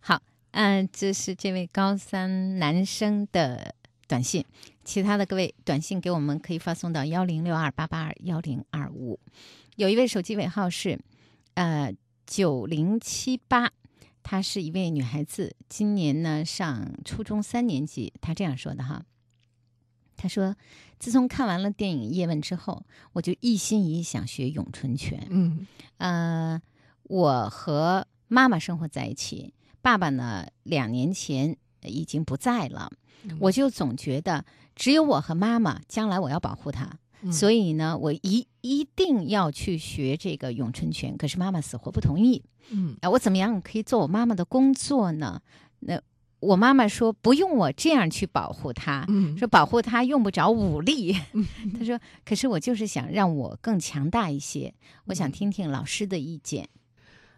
[0.01, 0.21] 好，
[0.51, 3.73] 嗯、这是这位高三男生的
[4.07, 4.45] 短信，
[4.83, 9.19] 其他的各位短信给我们可以发送到幺零六二八八二幺零二五。
[9.75, 10.99] 有一位手机尾号是
[11.55, 11.93] 呃
[12.27, 13.71] 九零七八，
[14.23, 18.13] 她是一位女孩子，今年呢上初中三年级。
[18.21, 19.03] 她这样说的哈，
[20.15, 20.55] 她说
[20.99, 22.83] ：“自从看完了电影《叶问》之后，
[23.13, 25.27] 我就一心一意想学咏春拳。
[25.29, 25.67] 嗯
[25.97, 26.61] 呃，
[27.03, 32.91] 我和妈妈生活在一起，爸爸呢两年前已经不在了，
[33.39, 34.43] 我就总觉得
[34.75, 36.89] 只有我和妈妈，将来我要保护她，
[37.21, 41.15] 嗯所以呢，我一一定要去学这个咏春拳。
[41.17, 42.43] 可是妈妈死活不同意。
[42.69, 45.41] 嗯啊，我怎么样可以做我妈妈的工作呢？
[45.79, 46.01] 那
[46.45, 51.13] 我妈妈说不用我这样去保护她，嗯说保护她用不着武力。
[51.77, 54.73] 她说，可是我就是想让我更强大一些，
[55.05, 56.69] 我想听听老师的意见。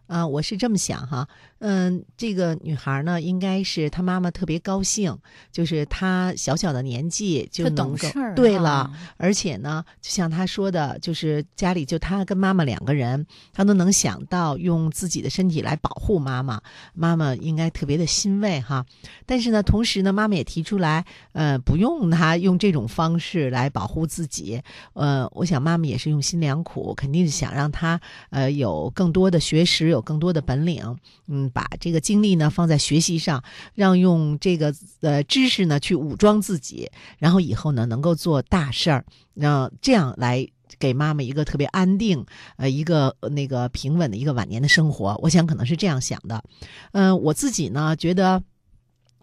[0.08, 1.28] 啊、我是这么想哈，
[1.60, 5.18] 嗯，这个女孩呢，应该是她妈妈特别高兴，
[5.52, 16.62] 就是她小小的年纪就能够懂事儿、对了，啊而且呢，就像她说的，就是家里就她跟妈妈两个人，她都能想到用自己的身体来保护妈妈，
[16.94, 18.86] 妈妈应该特别的欣慰哈。
[19.26, 24.62] 但是呢，同时呢，妈妈也提出来，呃，不用她用这种方式来保护自己，
[24.94, 28.00] 呃，我想妈妈也是用心良苦，肯定是想让她
[28.30, 30.98] 呃有更多的学识，有更多的本领，
[31.28, 33.44] 嗯，把这个精力呢放在学习上，
[33.74, 40.48] 让用这个呃知识呢去武装自己，然后以后呢能够做大事儿，那这样来。
[40.80, 42.24] 给妈妈一个特别安定，
[42.58, 46.44] 呃，一个那个平稳的一个晚年的生活，我想可能是这样想的。
[46.92, 48.44] 嗯、我自己呢觉得。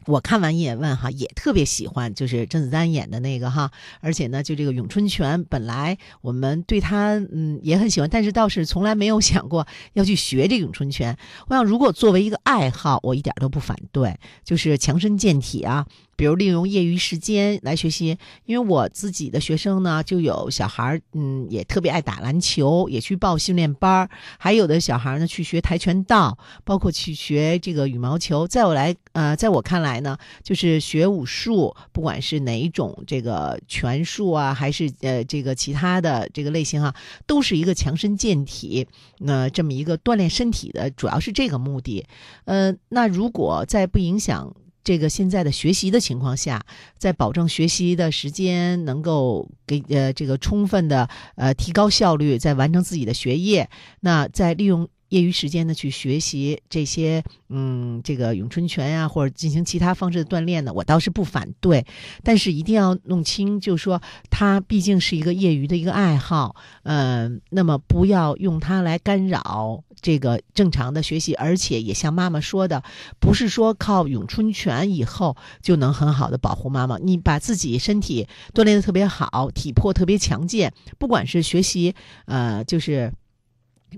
[0.07, 11.17] 我看完《叶问》哈，也特别喜欢，就是甄子丹演的那个哈，而且呢，就这个咏春拳，本来我们对他嗯也很喜欢，但是倒是从来没有想过要去学这个咏春拳。
[11.49, 15.87] 我想，如果作为一个爱好，我一点都不反对，就是强身健体啊。
[16.17, 28.47] 比如利用业余时间来学习，因为我自己的学生呢，就有小孩儿，嗯，也特别爱打篮球，也去报训练班儿，还有的小孩儿呢去学跆拳道，包括去学这个羽毛球。
[28.47, 36.95] 在我来，呃，在我看来呢，就是学武术，不管是哪一种这个拳术啊，还是呃这个其他的这个类型啊，
[37.27, 38.87] 都是一个强身健体，
[39.19, 42.07] 那、这么一个锻炼身体的，主要是这个目的。
[42.45, 44.55] 呃，那如果在不影响
[44.85, 46.65] 这个现在的学习的情况下，
[46.99, 53.69] 在保证学习的时间能够给呃这个充分的呃提高效率，在完成自己的学业，
[54.01, 54.89] 那在利用。
[55.15, 61.87] 业余时间呢，去学习这些，嗯，这个咏春拳呀、或者进行其他方式的锻炼呢，我倒是不反对，
[62.25, 72.83] 但是一定要弄清，就是说它毕竟是一个业余的一个爱好，嗯、那么不要用它来干扰这个正常的学习，而且也像妈妈说的，
[73.21, 76.99] 不是说靠咏春拳以后就能很好的保护妈妈。
[76.99, 81.95] 你把自己身体锻炼的特别好，体魄特别强健，不管是学习，
[82.27, 83.13] 呃，就是。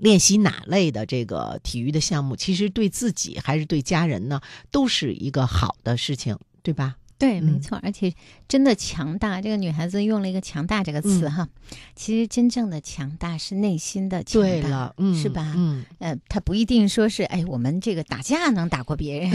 [0.01, 4.41] 练习哪类的这个体育的项目，其实对自己还是对家人呢，
[4.71, 6.95] 都是一个好的事情，对吧？
[7.17, 8.13] 对，没嗯错，而且
[8.47, 9.41] 真的强大。
[9.41, 11.49] 这个女孩子用了一个“强大”这个词嗯哈，
[11.95, 15.53] 其实真正的强大是内心的强大，是吧？
[15.57, 19.31] 嗯，呃，她不一定说是哎，我们这个打架能打过别人，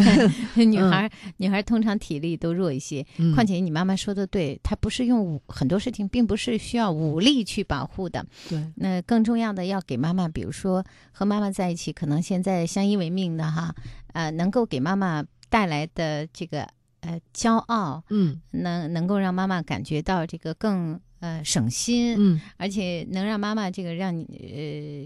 [0.70, 3.05] 女孩、女孩通常体力都弱一些。
[3.18, 8.24] 嗯况且你妈妈说的对，她不是用武很多事情，并不是需要武力去保护的。
[8.49, 13.74] 对，那更重要的要给妈妈，比如说和妈妈在一起，可能现在相依为命的哈，
[14.12, 16.68] 呃，能够给妈妈带来的这个
[17.03, 24.25] 呃骄傲，嗯能能够让妈妈感觉到这个更呃省心，嗯而且能让妈妈这个让你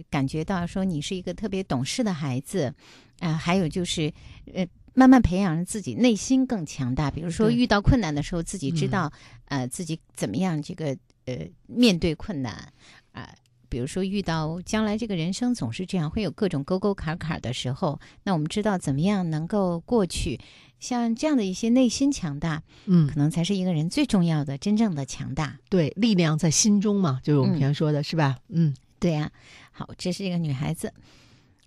[0.00, 2.72] 呃感觉到说你是一个特别懂事的孩子，
[3.20, 4.10] 啊、还有就是
[4.54, 7.10] 呃慢慢培养自己内心更强大。
[7.10, 9.12] 比如说遇到困难的时候，自己知嗯道、
[9.46, 12.72] 呃自己怎么样这个呃面对困难
[13.12, 13.34] 啊。
[13.68, 20.38] 比如说，遇到将来这个人生总是这样，会有各种沟沟坎坎的时候，那我们知道怎么样能够过去。
[20.78, 25.58] 像这样的一些内心强大，嗯可，能才是一个人最重要的、真正的强大。
[25.68, 28.36] 对，力量在心中嘛，就是我们嗯平常说的，是吧？
[28.48, 29.30] 嗯对呀、
[29.72, 30.92] 好，这是一个女孩子。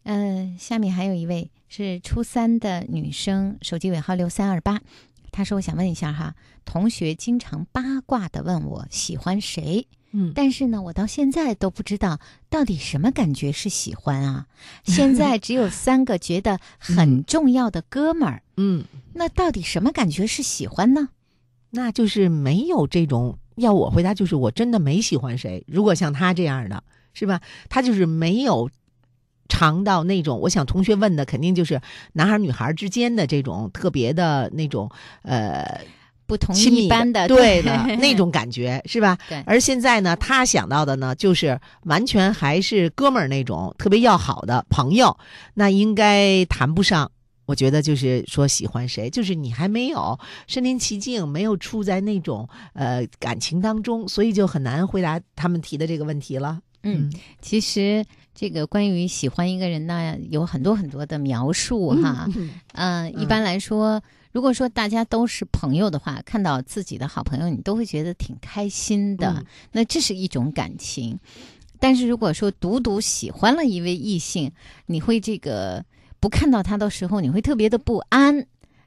[0.03, 4.81] 嗯、下面还有一位是初三的女生，手机尾号六三二八。
[5.31, 6.35] 她说：“我想问一下哈，
[6.65, 14.47] 同学经常八卦的问我喜欢谁，嗯，但是呢，我到现在都不知道到底什么感觉是喜欢啊。
[14.83, 21.09] 现在只有三个觉得很重要的哥们儿，嗯，那到底什么感觉是喜欢呢？
[21.71, 23.37] 那就是没有这种。
[23.55, 25.65] 要我回答，就是我真的没喜欢谁。
[25.67, 26.81] 如果像他这样的，
[27.13, 27.41] 是吧？
[27.67, 28.69] 他就是没有
[29.49, 31.81] 尝到那种，我想同学问的肯定就是
[32.13, 34.89] 男孩女孩之间的这种特别的那种
[35.23, 35.81] 呃
[36.29, 39.17] 不同一般的对的那种感觉，是吧？
[39.27, 45.17] 对而现在呢，他想到的呢，就是完全还是哥们儿那种特别要好的朋友，
[45.55, 47.11] 那应该谈不上。
[47.47, 56.59] 我觉得就是说喜欢谁，就是你还没有身临其境，没有处在那种呃感情当中，所以就很难回答他们提的这个问题了。
[56.83, 57.11] 嗯，
[57.41, 58.05] 其实
[58.35, 62.29] 这个关于喜欢一个人呢，有很多很多的描述哈。
[62.35, 63.99] 嗯嗯、一般来说，
[64.31, 69.33] 如果说大家都是朋友的话，看到自己的好朋友，你都会觉得挺开心的。
[69.37, 71.19] 嗯那这是一种感情。
[71.79, 74.51] 但是如果说独独喜欢了一位异性，
[74.85, 75.83] 你会这个
[76.19, 78.45] 不看到他的时候，你会特别的不安。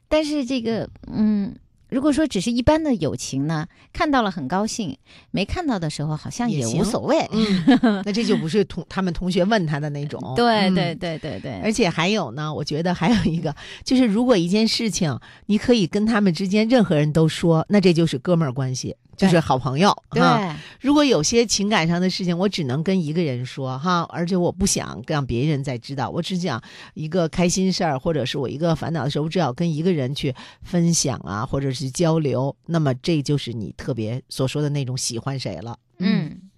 [0.09, 1.57] 但是这个，嗯，
[1.93, 4.97] 如果说只是一般的友情呢，看到了很高兴，
[5.30, 7.28] 没看到的时候好像也无所谓。
[7.32, 10.18] 嗯， 那这就不是同他们同学问他的那种。
[10.24, 19.90] 嗯对对对对对，而且还有呢，我觉得还有一个，就是如果一件事情你可以跟他们之间任何人都说，那这就是哥们儿关系，就是好朋友。
[20.10, 20.38] 哈。
[20.38, 26.60] 对如果有些情感上的事情，我只能跟一个人说哈，而且我不想让别人再知道，我只想
[26.94, 35.78] 一个开心事儿，或者是我一个烦恼的时候，我只要跟一个人去分享啊，或者是交流，那么这就是你特别所说的那种喜欢谁了。
[35.98, 36.50] 嗯，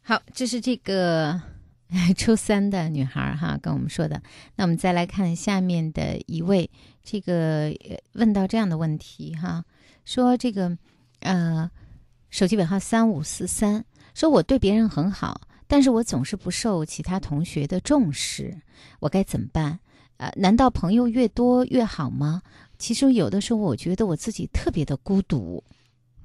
[0.00, 1.38] 好，这是这个
[2.16, 4.22] 初三的女孩哈跟我们说的。
[4.56, 6.70] 那我们再来看下面的一位，
[7.04, 9.62] 这个呃问到这样的问题哈，
[10.06, 10.78] 说这个
[11.22, 11.70] 呃，
[12.30, 18.56] 手机尾号三五四三，说我对别人很好，但是我总是不受其他同学的重视，
[19.00, 19.80] 我该怎么办？
[20.18, 22.42] 呃，难道朋友越多越好吗？
[22.78, 25.62] 其实有的时候我觉得我自己特别的孤独。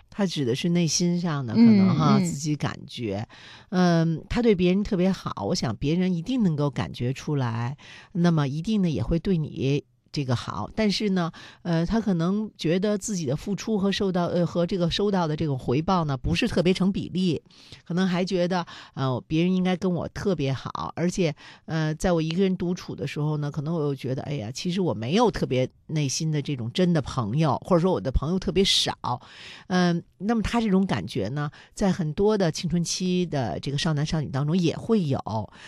[0.09, 3.27] 他指的是内心上的，可嗯能哈、嗯自己感觉，
[3.69, 7.77] 嗯，他对别人特别好，我想别人一定能够感觉出来，
[8.13, 9.83] 那么一定呢也会对你。
[10.17, 17.39] 这个好，但是呢，呃，他可能觉得自己的付出和受到呃和这个收到的这种回报呢不是特别成比例，
[17.85, 18.65] 可能还觉得
[18.95, 29.21] 呃别人应该跟我特别好，而且呃在我一个人独处的时候呢，可能我又觉得哎呀，其实我没有特别内心的这种真的朋友，或者说我的朋友特别少，
[29.67, 35.19] 嗯，那么他这种感觉呢，在很多的青春期的这个少男少女当中也会有，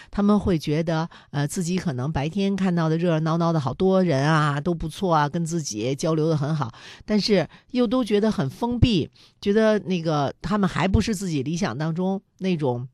[0.09, 6.73] 他们会觉得，呃，自己可能白天看到的热热闹闹的好多人啊，啊都不错啊，跟自己交流的很好，
[7.05, 9.09] 但是又都觉得很封闭，
[9.41, 12.87] 觉得那个他们还不是自己理想当中那种。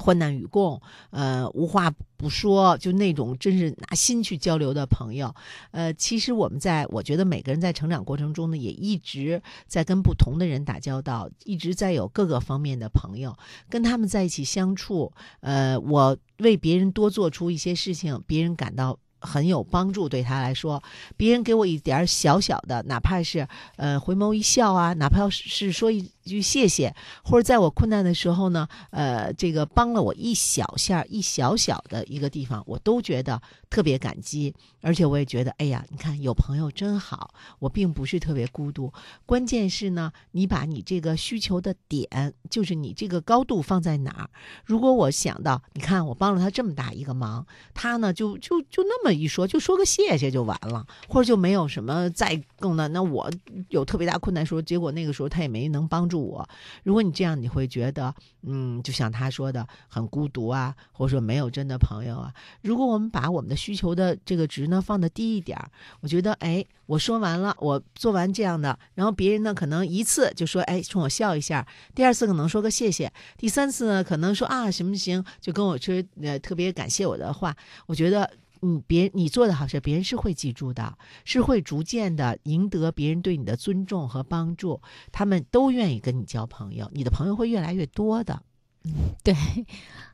[0.00, 5.34] 患难与共，呃，无话不说，就那种真是拿心去交流的朋友，
[5.72, 13.36] 呃，其实我们在，我觉得每个人在成长过程中呢，也一直在跟不同的人打交道，一直在有各个方面的朋友，
[13.68, 15.12] 跟他们在一起相处。
[15.40, 18.96] 呃，我为别人多做出一些事情，别人感到。
[19.20, 20.82] 很有帮助，对他来说，
[21.16, 23.46] 别人给我一点小小的，哪怕是
[23.76, 38.92] 呃回眸一笑啊，哪怕是说一句谢谢，或者在我困难的时候呢，呃，这个帮了我一小下一小小的一个地方，我都觉得特别感激，而且我也觉得，哎呀，你看有朋友真好，我并不是特别孤独。
[39.26, 44.30] 关键是呢，你把你这个需求的点，就是你这个高度放在哪儿。
[44.64, 52.88] 如果我想到，你看我帮了他这么大一个忙，他呢就就就那么一说，就说个谢谢就完了，或者就没有什么再更的。
[52.88, 53.30] 那我
[53.68, 56.48] 有特别大困难时候，结果那个时候他也没能帮助我。
[56.82, 62.32] 如果你这样，你会觉得，嗯，就像他说的，很孤独啊，或者说没有真的朋友啊。
[62.62, 77.56] 如果我们把我们的需求的这个值呢放的低一点儿，我觉得，哎，我说完了，我做完这样的，然后别人呢可能一次就说，哎，冲我笑一下，第二次可能说个谢谢，第三次呢可能说啊行不行，就跟我说呃特别感谢我的话，
[77.86, 78.30] 我觉得。
[78.62, 84.80] 嗯，别你做的好事，别人是会记住的，是会逐渐的赢得别人对你的尊重和帮助，
[85.12, 88.42] 他们都愿意跟你交朋友，你的朋友会越来越多的。
[88.84, 88.92] 嗯
[89.24, 89.34] 对，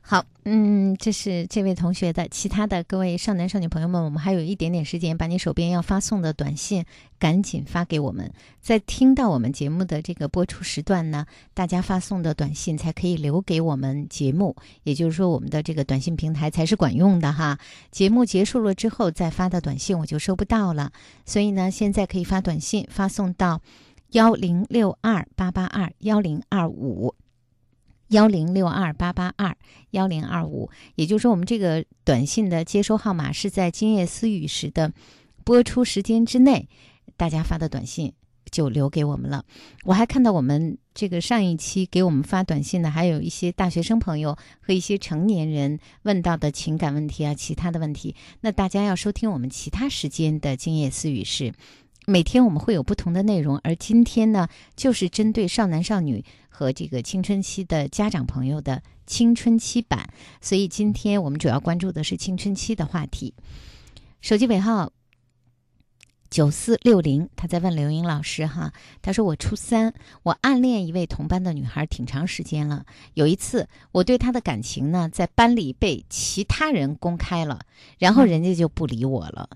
[0.07, 2.27] 好，嗯，这是这位同学的。
[2.27, 6.85] 其他的各位少男少女朋友们，我们还有一点点时间，把你手边要发送的短信
[7.17, 8.31] 赶紧发给我们。
[8.61, 11.25] 在听到我们节目的这个播出时段呢，
[11.55, 17.57] 大家发送的短信才可以留给我们节目，也就是说，我们的这个短信平台才是管用的哈。
[17.89, 20.91] 节目结束了之后再发的短信我就收不到了，
[21.25, 23.59] 所以呢，现在可以发短信发送到
[24.11, 27.15] 幺零六二八八二幺零二五。
[28.09, 29.55] 幺零六二八八二
[29.91, 34.93] 幺零二五，也就是说，我们这个短信的接收号码是在《今夜思语时》的
[35.43, 36.67] 播出时间之内，
[37.17, 38.13] 大家发的短信
[38.51, 39.43] 就留给我们了。
[39.83, 48.15] 我还看到我们这个上一期给我们发短信的，还有一些大学生朋友和一些成年人问到的情感问题啊，其他的问题。
[48.41, 51.51] 那大家要收听我们其他时间的《今夜思语时》。
[52.07, 60.07] 每天我们会有不同的内容，而今天呢，就是针对少男少女和这个青春期的家长朋友的青春期版，
[60.39, 63.33] 所以今天我们主要关注的是青春期的话题。
[64.21, 64.91] 手机尾号
[66.29, 72.85] 九四六零，他在问刘英老师哈，他说我初三，我暗恋一位同班的女孩挺长时间了，
[73.15, 77.61] 有一次我对她的感情呢，在班里被其他人公开了，
[77.97, 79.49] 然后人家就不理我了。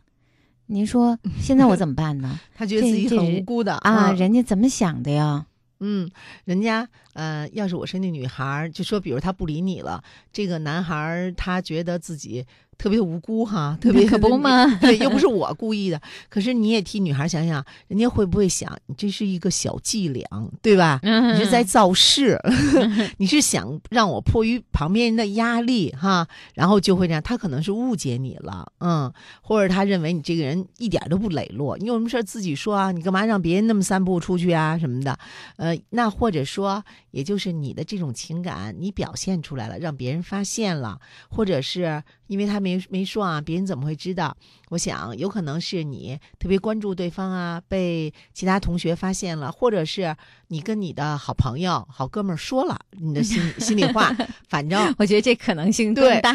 [0.72, 2.40] 您说 现在我怎么办呢？
[2.56, 5.46] 他觉得自己很无辜的啊，嗯人家怎么想的呀？
[5.80, 6.10] 嗯，
[6.46, 12.46] 人家呃，要是我是那女孩儿，就说比如他不理你了，这个男孩儿他觉得自己
[12.80, 16.02] 特别无辜哈， 特别可不吗 对，又不是我故意的。
[16.30, 20.26] 可是你也替女孩想想，人家会不会想，你这是一个小伎俩，
[20.62, 21.00] 对吧？
[21.04, 22.40] 嗯你是在造势，
[23.20, 26.26] 你是想让我迫于旁边人的压力哈，
[26.56, 27.22] 然后就会这样。
[27.22, 29.12] 他可能是误解你了，嗯，
[29.42, 35.20] 或者他认为你这个人一点都不磊落，你有什么事儿自己说啊，你干嘛让别人那么散步出去啊什么的？
[35.58, 36.82] 呃，那或者说，
[37.12, 41.00] 也就是你的这种情感，你表现出来了，让别人发现了，
[41.30, 44.36] 或者是因为他没没说啊，别人怎么会知道？
[44.70, 50.16] 我想有可能是你特别关注对方啊，被其他同学发现了，或者是
[50.50, 54.16] 你跟你的好朋友、好哥们儿说了你的心 心里话，
[54.48, 56.34] 反正我觉得这可能性更对大。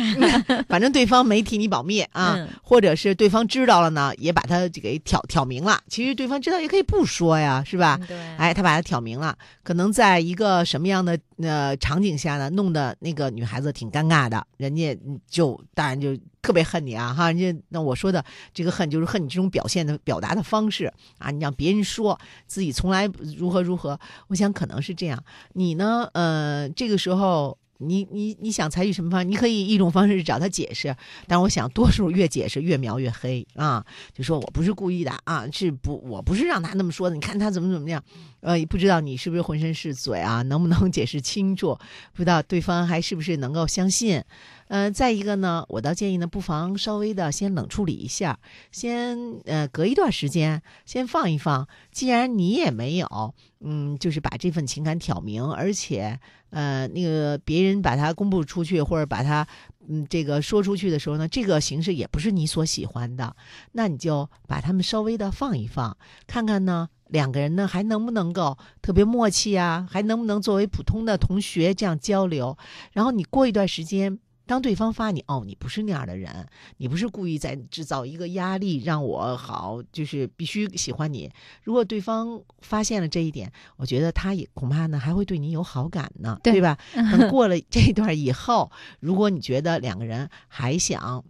[0.68, 5.81] 反正对方没替你保密啊，嗯或者是对方知道了呢，也把他这给挑挑明了。
[5.89, 8.01] 其实对方知道也可以不说呀，是吧？
[8.09, 14.99] 对，哎，他把他挑明了，可能在一个什么样的呃场景下呢，弄得那个女孩子挺尴尬的，人家
[15.29, 23.07] 就当然就特别恨你啊哈，人家那我说的这个恨就是恨你这种表现的表达的方式啊，你让别人说自己从来
[23.37, 23.99] 如何如何，
[24.29, 25.23] 我想可能是这样。
[25.53, 27.59] 你呢，呃，这个时候。
[27.89, 29.24] 你你你想采取什么方式？
[29.28, 30.95] 你可以一种方式找他解释，
[31.26, 38.03] 但我想多数越解释越描越黑啊，就说我不是故意的啊，是不我不是让他那么说的，你看他怎么怎么样，
[38.41, 41.78] 呃，不知道你是不是浑身是嘴啊，能不能解释清楚？
[42.12, 44.22] 不知道对方还是不是能够相信？
[44.69, 48.39] 呃，再一个呢，我倒建议呢，不妨稍微的先冷处理一下，
[48.73, 51.69] 先呃隔一段时间先放一放。
[51.93, 56.19] 既然你也没有，嗯，就是把这份情感挑明，而且
[56.51, 59.47] 呃那个别人把它公布出去或者把它
[59.87, 63.37] 嗯这个说出去的时候呢，这个形式也不是你所喜欢的，
[63.73, 65.97] 那你就把他们稍微的放一放，
[66.27, 66.89] 看看呢。
[67.09, 69.87] 两个人呢，还能不能够特别默契啊？
[69.89, 72.57] 还能不能作为普通的同学这样交流？
[72.93, 81.30] 然后你过一段时间，当对方发你哦，你不是那样的人，你不是故意在制造一个压力让我好，就是必须喜欢你。
[81.62, 86.78] 如果对方发现了这一点，我觉得他也恐怕呢还会对你有好感呢，对对吧？
[86.95, 88.70] 等过了这一段以后，
[89.01, 91.24] 如果你觉得两个人还想。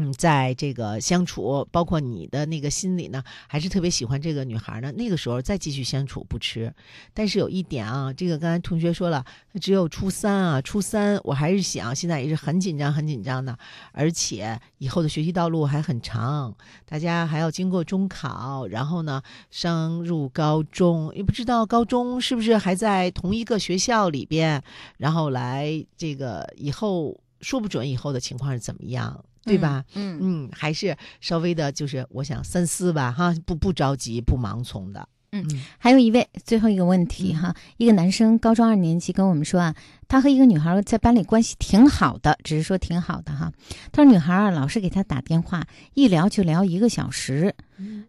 [0.00, 4.90] 嗯，在这个相处，包括你的那个心里呢，还是特别喜欢这个女孩呢。
[4.92, 6.72] 那个时候再继续相处不迟。
[7.12, 9.22] 但是有一点啊，这个刚才同学说了，
[9.60, 13.58] 只有初三啊，初三我还是想，现在也是很紧张，很紧张的，
[13.92, 24.62] 而且以后的学习道路还很长，大家还要经过中考，然后呢，升入高中，也不知道高中是不是还在同一个学校里边，
[24.96, 29.22] 然后来这个以后说不准以后的情况是怎么样。
[29.44, 29.84] 对吧？
[29.94, 35.08] 嗯嗯，还是稍微的，就是我想三思吧，哈，不不着急，不盲从的。
[35.32, 35.46] 嗯
[35.78, 39.72] 还有一位最后一个问题哈，一个男生高中二年级跟我们说啊，
[40.08, 43.52] 他和一个女孩在班里关系挺好的，只是说挺好的哈。
[43.92, 45.64] 他说女孩啊老是给他打电话，
[45.94, 47.54] 一聊就聊一个小时。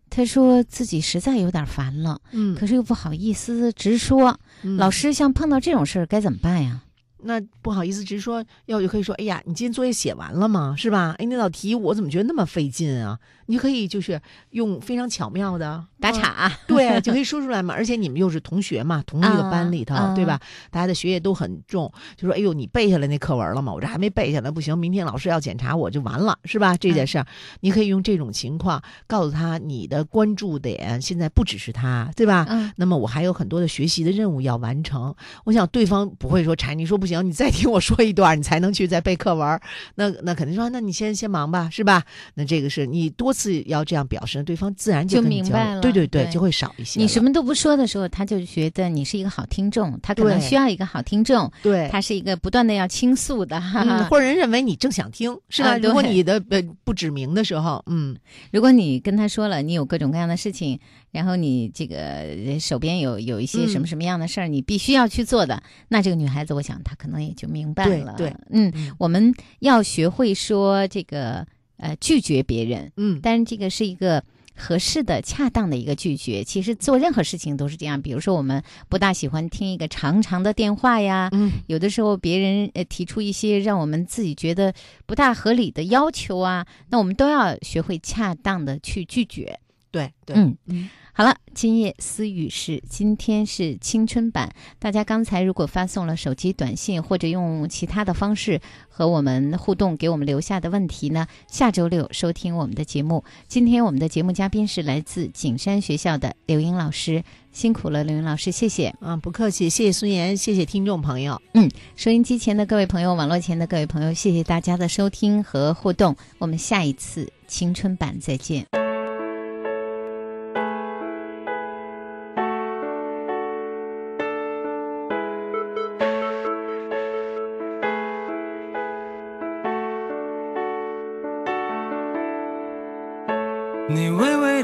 [0.10, 4.40] 他说自己实在有点烦了，嗯可是又不好意思直说。
[4.64, 6.82] 嗯老师像碰到这种事儿该怎么办呀？
[7.24, 10.76] 那不好意思，直说，要就可以说，哎呀，你今天作业写完了吗？
[10.78, 11.16] 是吧？
[11.20, 13.18] 哎，那道题我怎么觉得那么费劲啊？
[13.48, 17.74] 你可以就是用非常巧妙的打岔、啊对，就可以说出来嘛。
[17.74, 20.40] 而且你们又是同学嘛，同一个班里头，啊对吧？
[20.70, 23.74] 大家的学业都很重，就说，哎呦，你背下来那课文了吗？
[23.74, 26.78] 我这还没背下来，不行，明天老师要检查我就完了，是吧？
[26.78, 27.28] 这件事儿，
[27.60, 32.46] 你可以用这种情况告诉他，你的关注点现在不只是他，对吧？
[32.50, 35.14] 嗯那么我还有很多的学习的任务要完成。
[35.44, 39.60] 我想对方不会说柴，你说不行，你再听我说一段，你才能去再背课文。
[39.96, 42.04] 那那肯定说，那你先先忙吧，是吧？
[42.36, 47.00] 那这个是你多次要这样表示，对方自然就明白了对对对，对就会少一些。
[47.00, 51.90] 你什么都不说的时候，他就觉得你是一个好听众，他可能需要一个好听众，对？
[51.92, 53.60] 他是一个不断的要倾诉的。
[53.60, 54.04] 哈嗯，哈。
[54.12, 55.72] 或者人认为你正想听，是吧？
[55.72, 58.16] 啊如果你的呃不指明的时候，嗯，
[58.52, 60.80] 如果你跟他说了你有各种各样的事情，
[61.12, 68.16] 然后你这个呃手边有有一些什么嗯什么样的事儿，你必须要去做的，那这个女孩子，我想她可能也就明白了。
[68.18, 71.46] 对对嗯，嗯我们要学会说这个
[71.78, 74.24] 呃拒绝别人，嗯，但是这个是一个
[74.56, 76.44] 合适的、恰当的一个拒绝。
[76.44, 84.74] 其实做任何事情都是这样，比如说我们不大喜欢听一个长长的电话呀，嗯，有的时候别人呃提出一些让我们自己觉得
[85.06, 89.60] 不大合理的要求啊，那我们都要学会恰当的去拒绝。
[89.92, 103.26] 对对，嗯嗯好了，今夜思雨是今天是青春版，大家刚才如果发送了手机短信或者用其他的方式和我们互动，给我们留下的问题呢，下周六收听我们的节目。
[103.50, 107.22] 今天我们的节目嘉宾是来自景山学校的刘英老师，
[107.52, 108.96] 辛苦了，刘英老师，谢谢。
[109.02, 111.40] 啊，不客气，谢谢孙岩，谢谢听众朋友。
[111.54, 118.81] 嗯收音机前的各位朋友，网络前的各位朋友，谢谢大家的收听和互动，我们下一次青春版再见。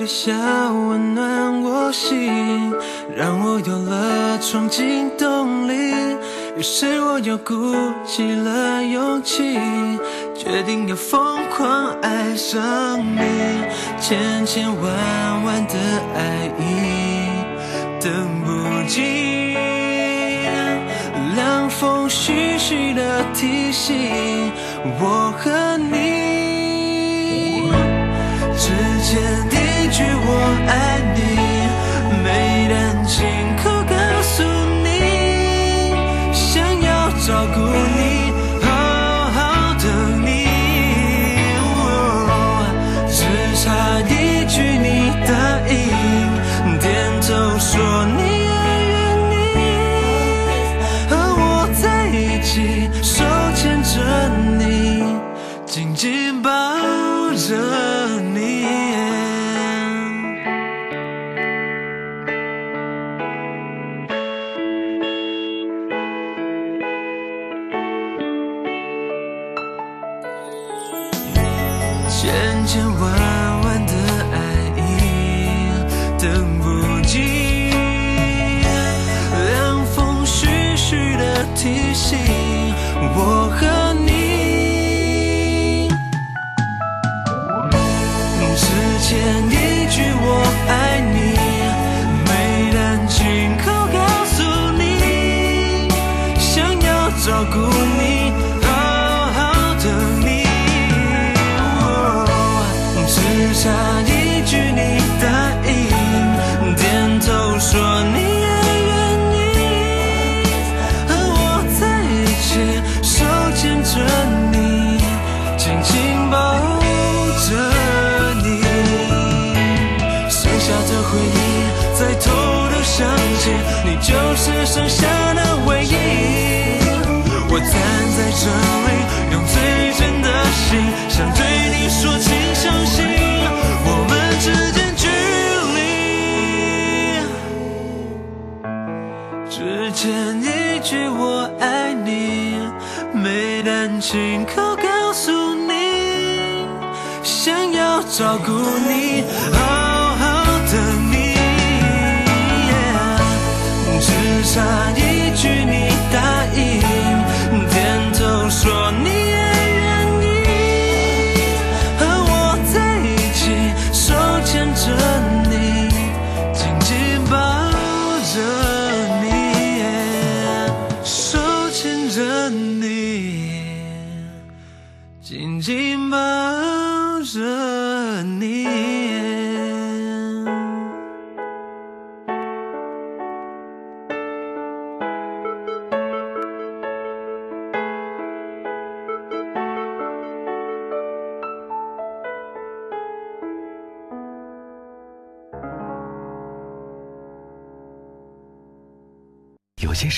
[0.08, 2.74] 笑温暖我心，
[3.14, 5.74] 让我有了闯进动力。
[6.56, 9.60] 于是我又鼓起了勇气，
[10.34, 13.20] 决定要疯狂爱上你。
[14.00, 15.74] 千千万万的
[16.16, 17.30] 爱意，
[18.00, 19.58] 等不及。
[21.36, 23.94] 凉风徐徐的提醒
[25.02, 25.98] 我和你。
[28.58, 28.72] 之
[29.04, 30.30] 前一句我
[30.68, 31.20] 爱你，
[32.24, 33.56] 没人情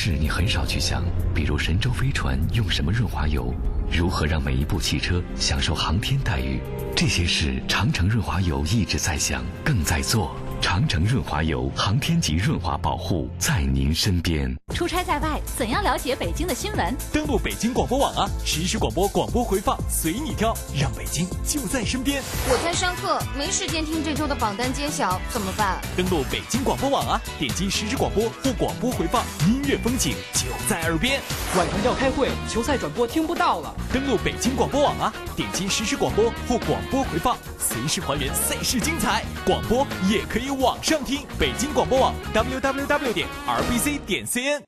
[0.02, 1.04] 是你很少去想，
[1.36, 3.54] 比如神舟飞船用什么润滑油，
[3.92, 6.58] 如何让每一部汽车享受航天待遇，
[6.96, 10.34] 这些事长城润滑油一直在想，更在做。
[10.62, 14.54] 长城润滑油，航天级润滑保护，在您身边。
[14.74, 16.96] 出差在外，怎样了解北京的新闻？
[17.12, 22.22] 登录北京广播网啊，实时广播、广播回放随你挑，让北京就在身边。
[22.50, 25.82] 我在上课，没时间听这周的榜单揭晓，怎么办？
[25.98, 31.20] 登录北京广播网啊，点击实时广播或广播回放，音乐风景就在耳边。
[31.58, 33.74] 晚上要开会，球赛转播听不到了。
[33.92, 39.24] 登录北京广播网啊，点击实时广播或广播回放，随时还原赛事精彩。
[39.46, 44.62] 广播也可以网上听，北京广播网 www 点 rbc 点 cn。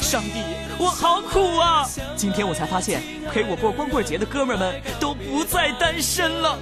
[0.00, 0.40] 上帝，
[0.78, 1.84] 我好苦啊！
[2.14, 3.02] 今天我才发现，
[3.32, 6.56] 陪我过光棍节的哥们们都不再单身了。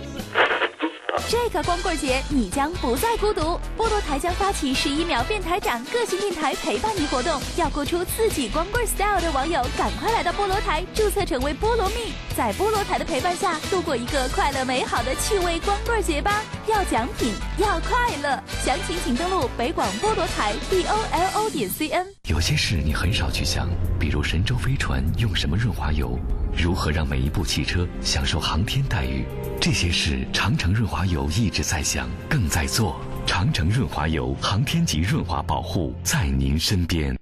[1.27, 3.59] 这个光棍节，你将不再孤独。
[3.79, 16.43] 菠萝台将发起十一秒变台长个性电台陪伴你活动，要过出自己光棍 style 的网友，赶快来到菠萝台注册成为菠萝蜜，在菠萝台的陪伴下，度过一个快乐美好的趣味光棍节吧！
[16.66, 22.07] 要奖品，要快乐，详情请登录北广菠萝台 b o l o 点 c n。
[22.29, 23.68] 有些事你很少去想，
[23.99, 26.18] 比如神舟飞船用什么润滑油，
[26.55, 29.25] 如何让每一部汽车享受航天待遇，
[29.61, 33.00] 这些事长城润滑油油一直在想，更在做。
[33.24, 37.16] 长城润滑油，航天级润滑保护，在您身边。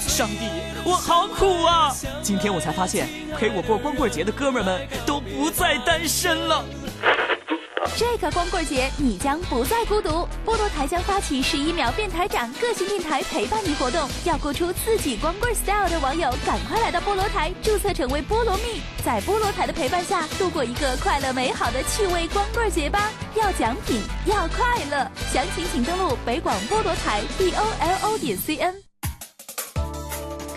[0.00, 0.48] 上帝，
[0.84, 1.94] 我好苦啊！
[2.22, 6.64] 今天我才发现，陪我过光棍节的哥们儿们都不再单身了。
[7.96, 10.28] 这个光棍节，你将不再孤独。
[10.44, 23.10] 菠萝台将发起十一秒变台长个性电台陪伴你活动，要过出自己光棍 style 的网友，赶快来到菠萝台注册成为菠萝蜜，在菠萝台的陪伴下，度过一个快乐美好的趣味光棍节吧！
[23.34, 28.87] 要奖品，要快乐，详情请登录北广菠萝台 b o l o 点 c n。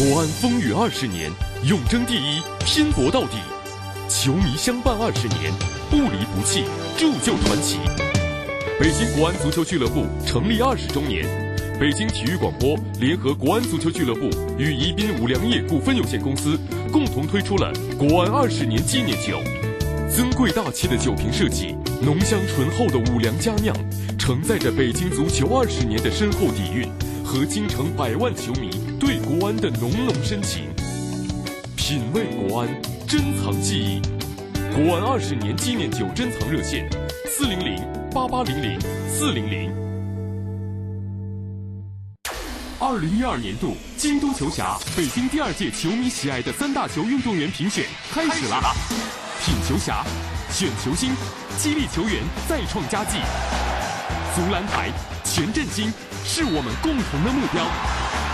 [0.00, 1.30] 国安风雨二十年，
[1.62, 3.36] 永争第一，拼搏到底。
[4.08, 5.52] 球迷相伴二十年，
[5.90, 6.64] 不离不弃，
[6.96, 7.76] 铸就传奇。
[8.80, 11.28] 北京国安足球俱乐部成立二十周年，
[11.78, 16.58] 北京体育广播联合国安足球俱乐部与宜宾五粮液股份有限公司
[16.90, 19.38] 共同推出了国安二十年纪念酒。
[20.08, 23.76] 尊贵大气的酒瓶设计，浓香醇厚的五粮佳酿，
[24.18, 26.90] 承载着北京足球二十年的深厚底蕴
[27.22, 28.70] 和京城百万球迷
[29.00, 30.68] 对国安的浓浓深情。
[31.74, 32.68] 品味国安，
[33.08, 34.02] 珍藏记忆。
[34.74, 36.86] 国安二十年纪念酒珍藏热线：
[37.26, 37.82] 四零零
[38.12, 38.78] 八八零零
[39.08, 39.72] 四零零。
[42.78, 48.74] 二零一二年度京都球侠北京第二届球迷喜爱的三大球运动员评选开始啦！
[49.42, 50.04] 品球侠，
[50.52, 51.12] 选球星，
[51.56, 53.16] 激励球员再创佳绩。
[54.36, 54.90] 足篮台
[55.24, 55.90] 全振兴
[56.22, 57.64] 是我们共同的目标。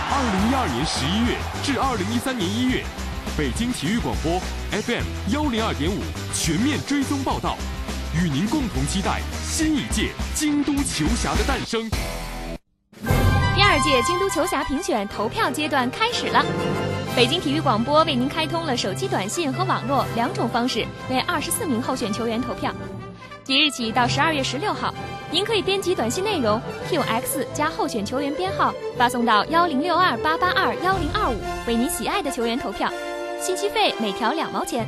[0.09, 2.81] 二零一二年十一月至二零一三年一月，
[3.37, 4.39] 北京体育广播
[4.71, 5.03] FM
[5.33, 5.99] 幺零二点五
[6.33, 7.57] 全面追踪报道，
[8.15, 11.89] 与您共同期待新一届京都球侠的诞生。
[13.53, 16.41] 第二届京都球侠评选投票阶段开始了。
[17.13, 22.73] 北京体育广播为您开通了手机短信和网络两种方式，为二十四名候选球员投票。
[23.43, 24.93] 即日起到十二月十六号，
[25.29, 31.35] 您可以编辑短信内容 QX 加候选球员编号，发送到幺零六二八八二幺零二五，
[31.67, 32.89] 为您喜爱的球员投票，
[33.39, 34.87] 信息费每条两毛钱。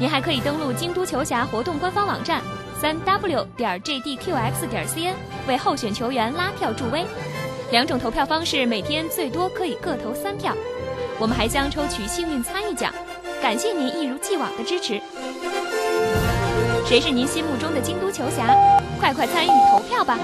[0.00, 2.42] 您还可以登录京都球侠活动官方网站
[2.80, 5.14] 三 w 点 jdqx 点 cn
[5.46, 7.04] 为候选球员拉票助威。
[7.70, 10.54] 两种投票方式，每天最多可以各投三票。
[11.18, 12.92] 我们还将抽取幸运参与奖，
[13.42, 15.00] 感谢您一如既往的支持。
[16.86, 18.56] 谁是您心目中的京都球侠？
[18.98, 20.18] 快快参与投票吧！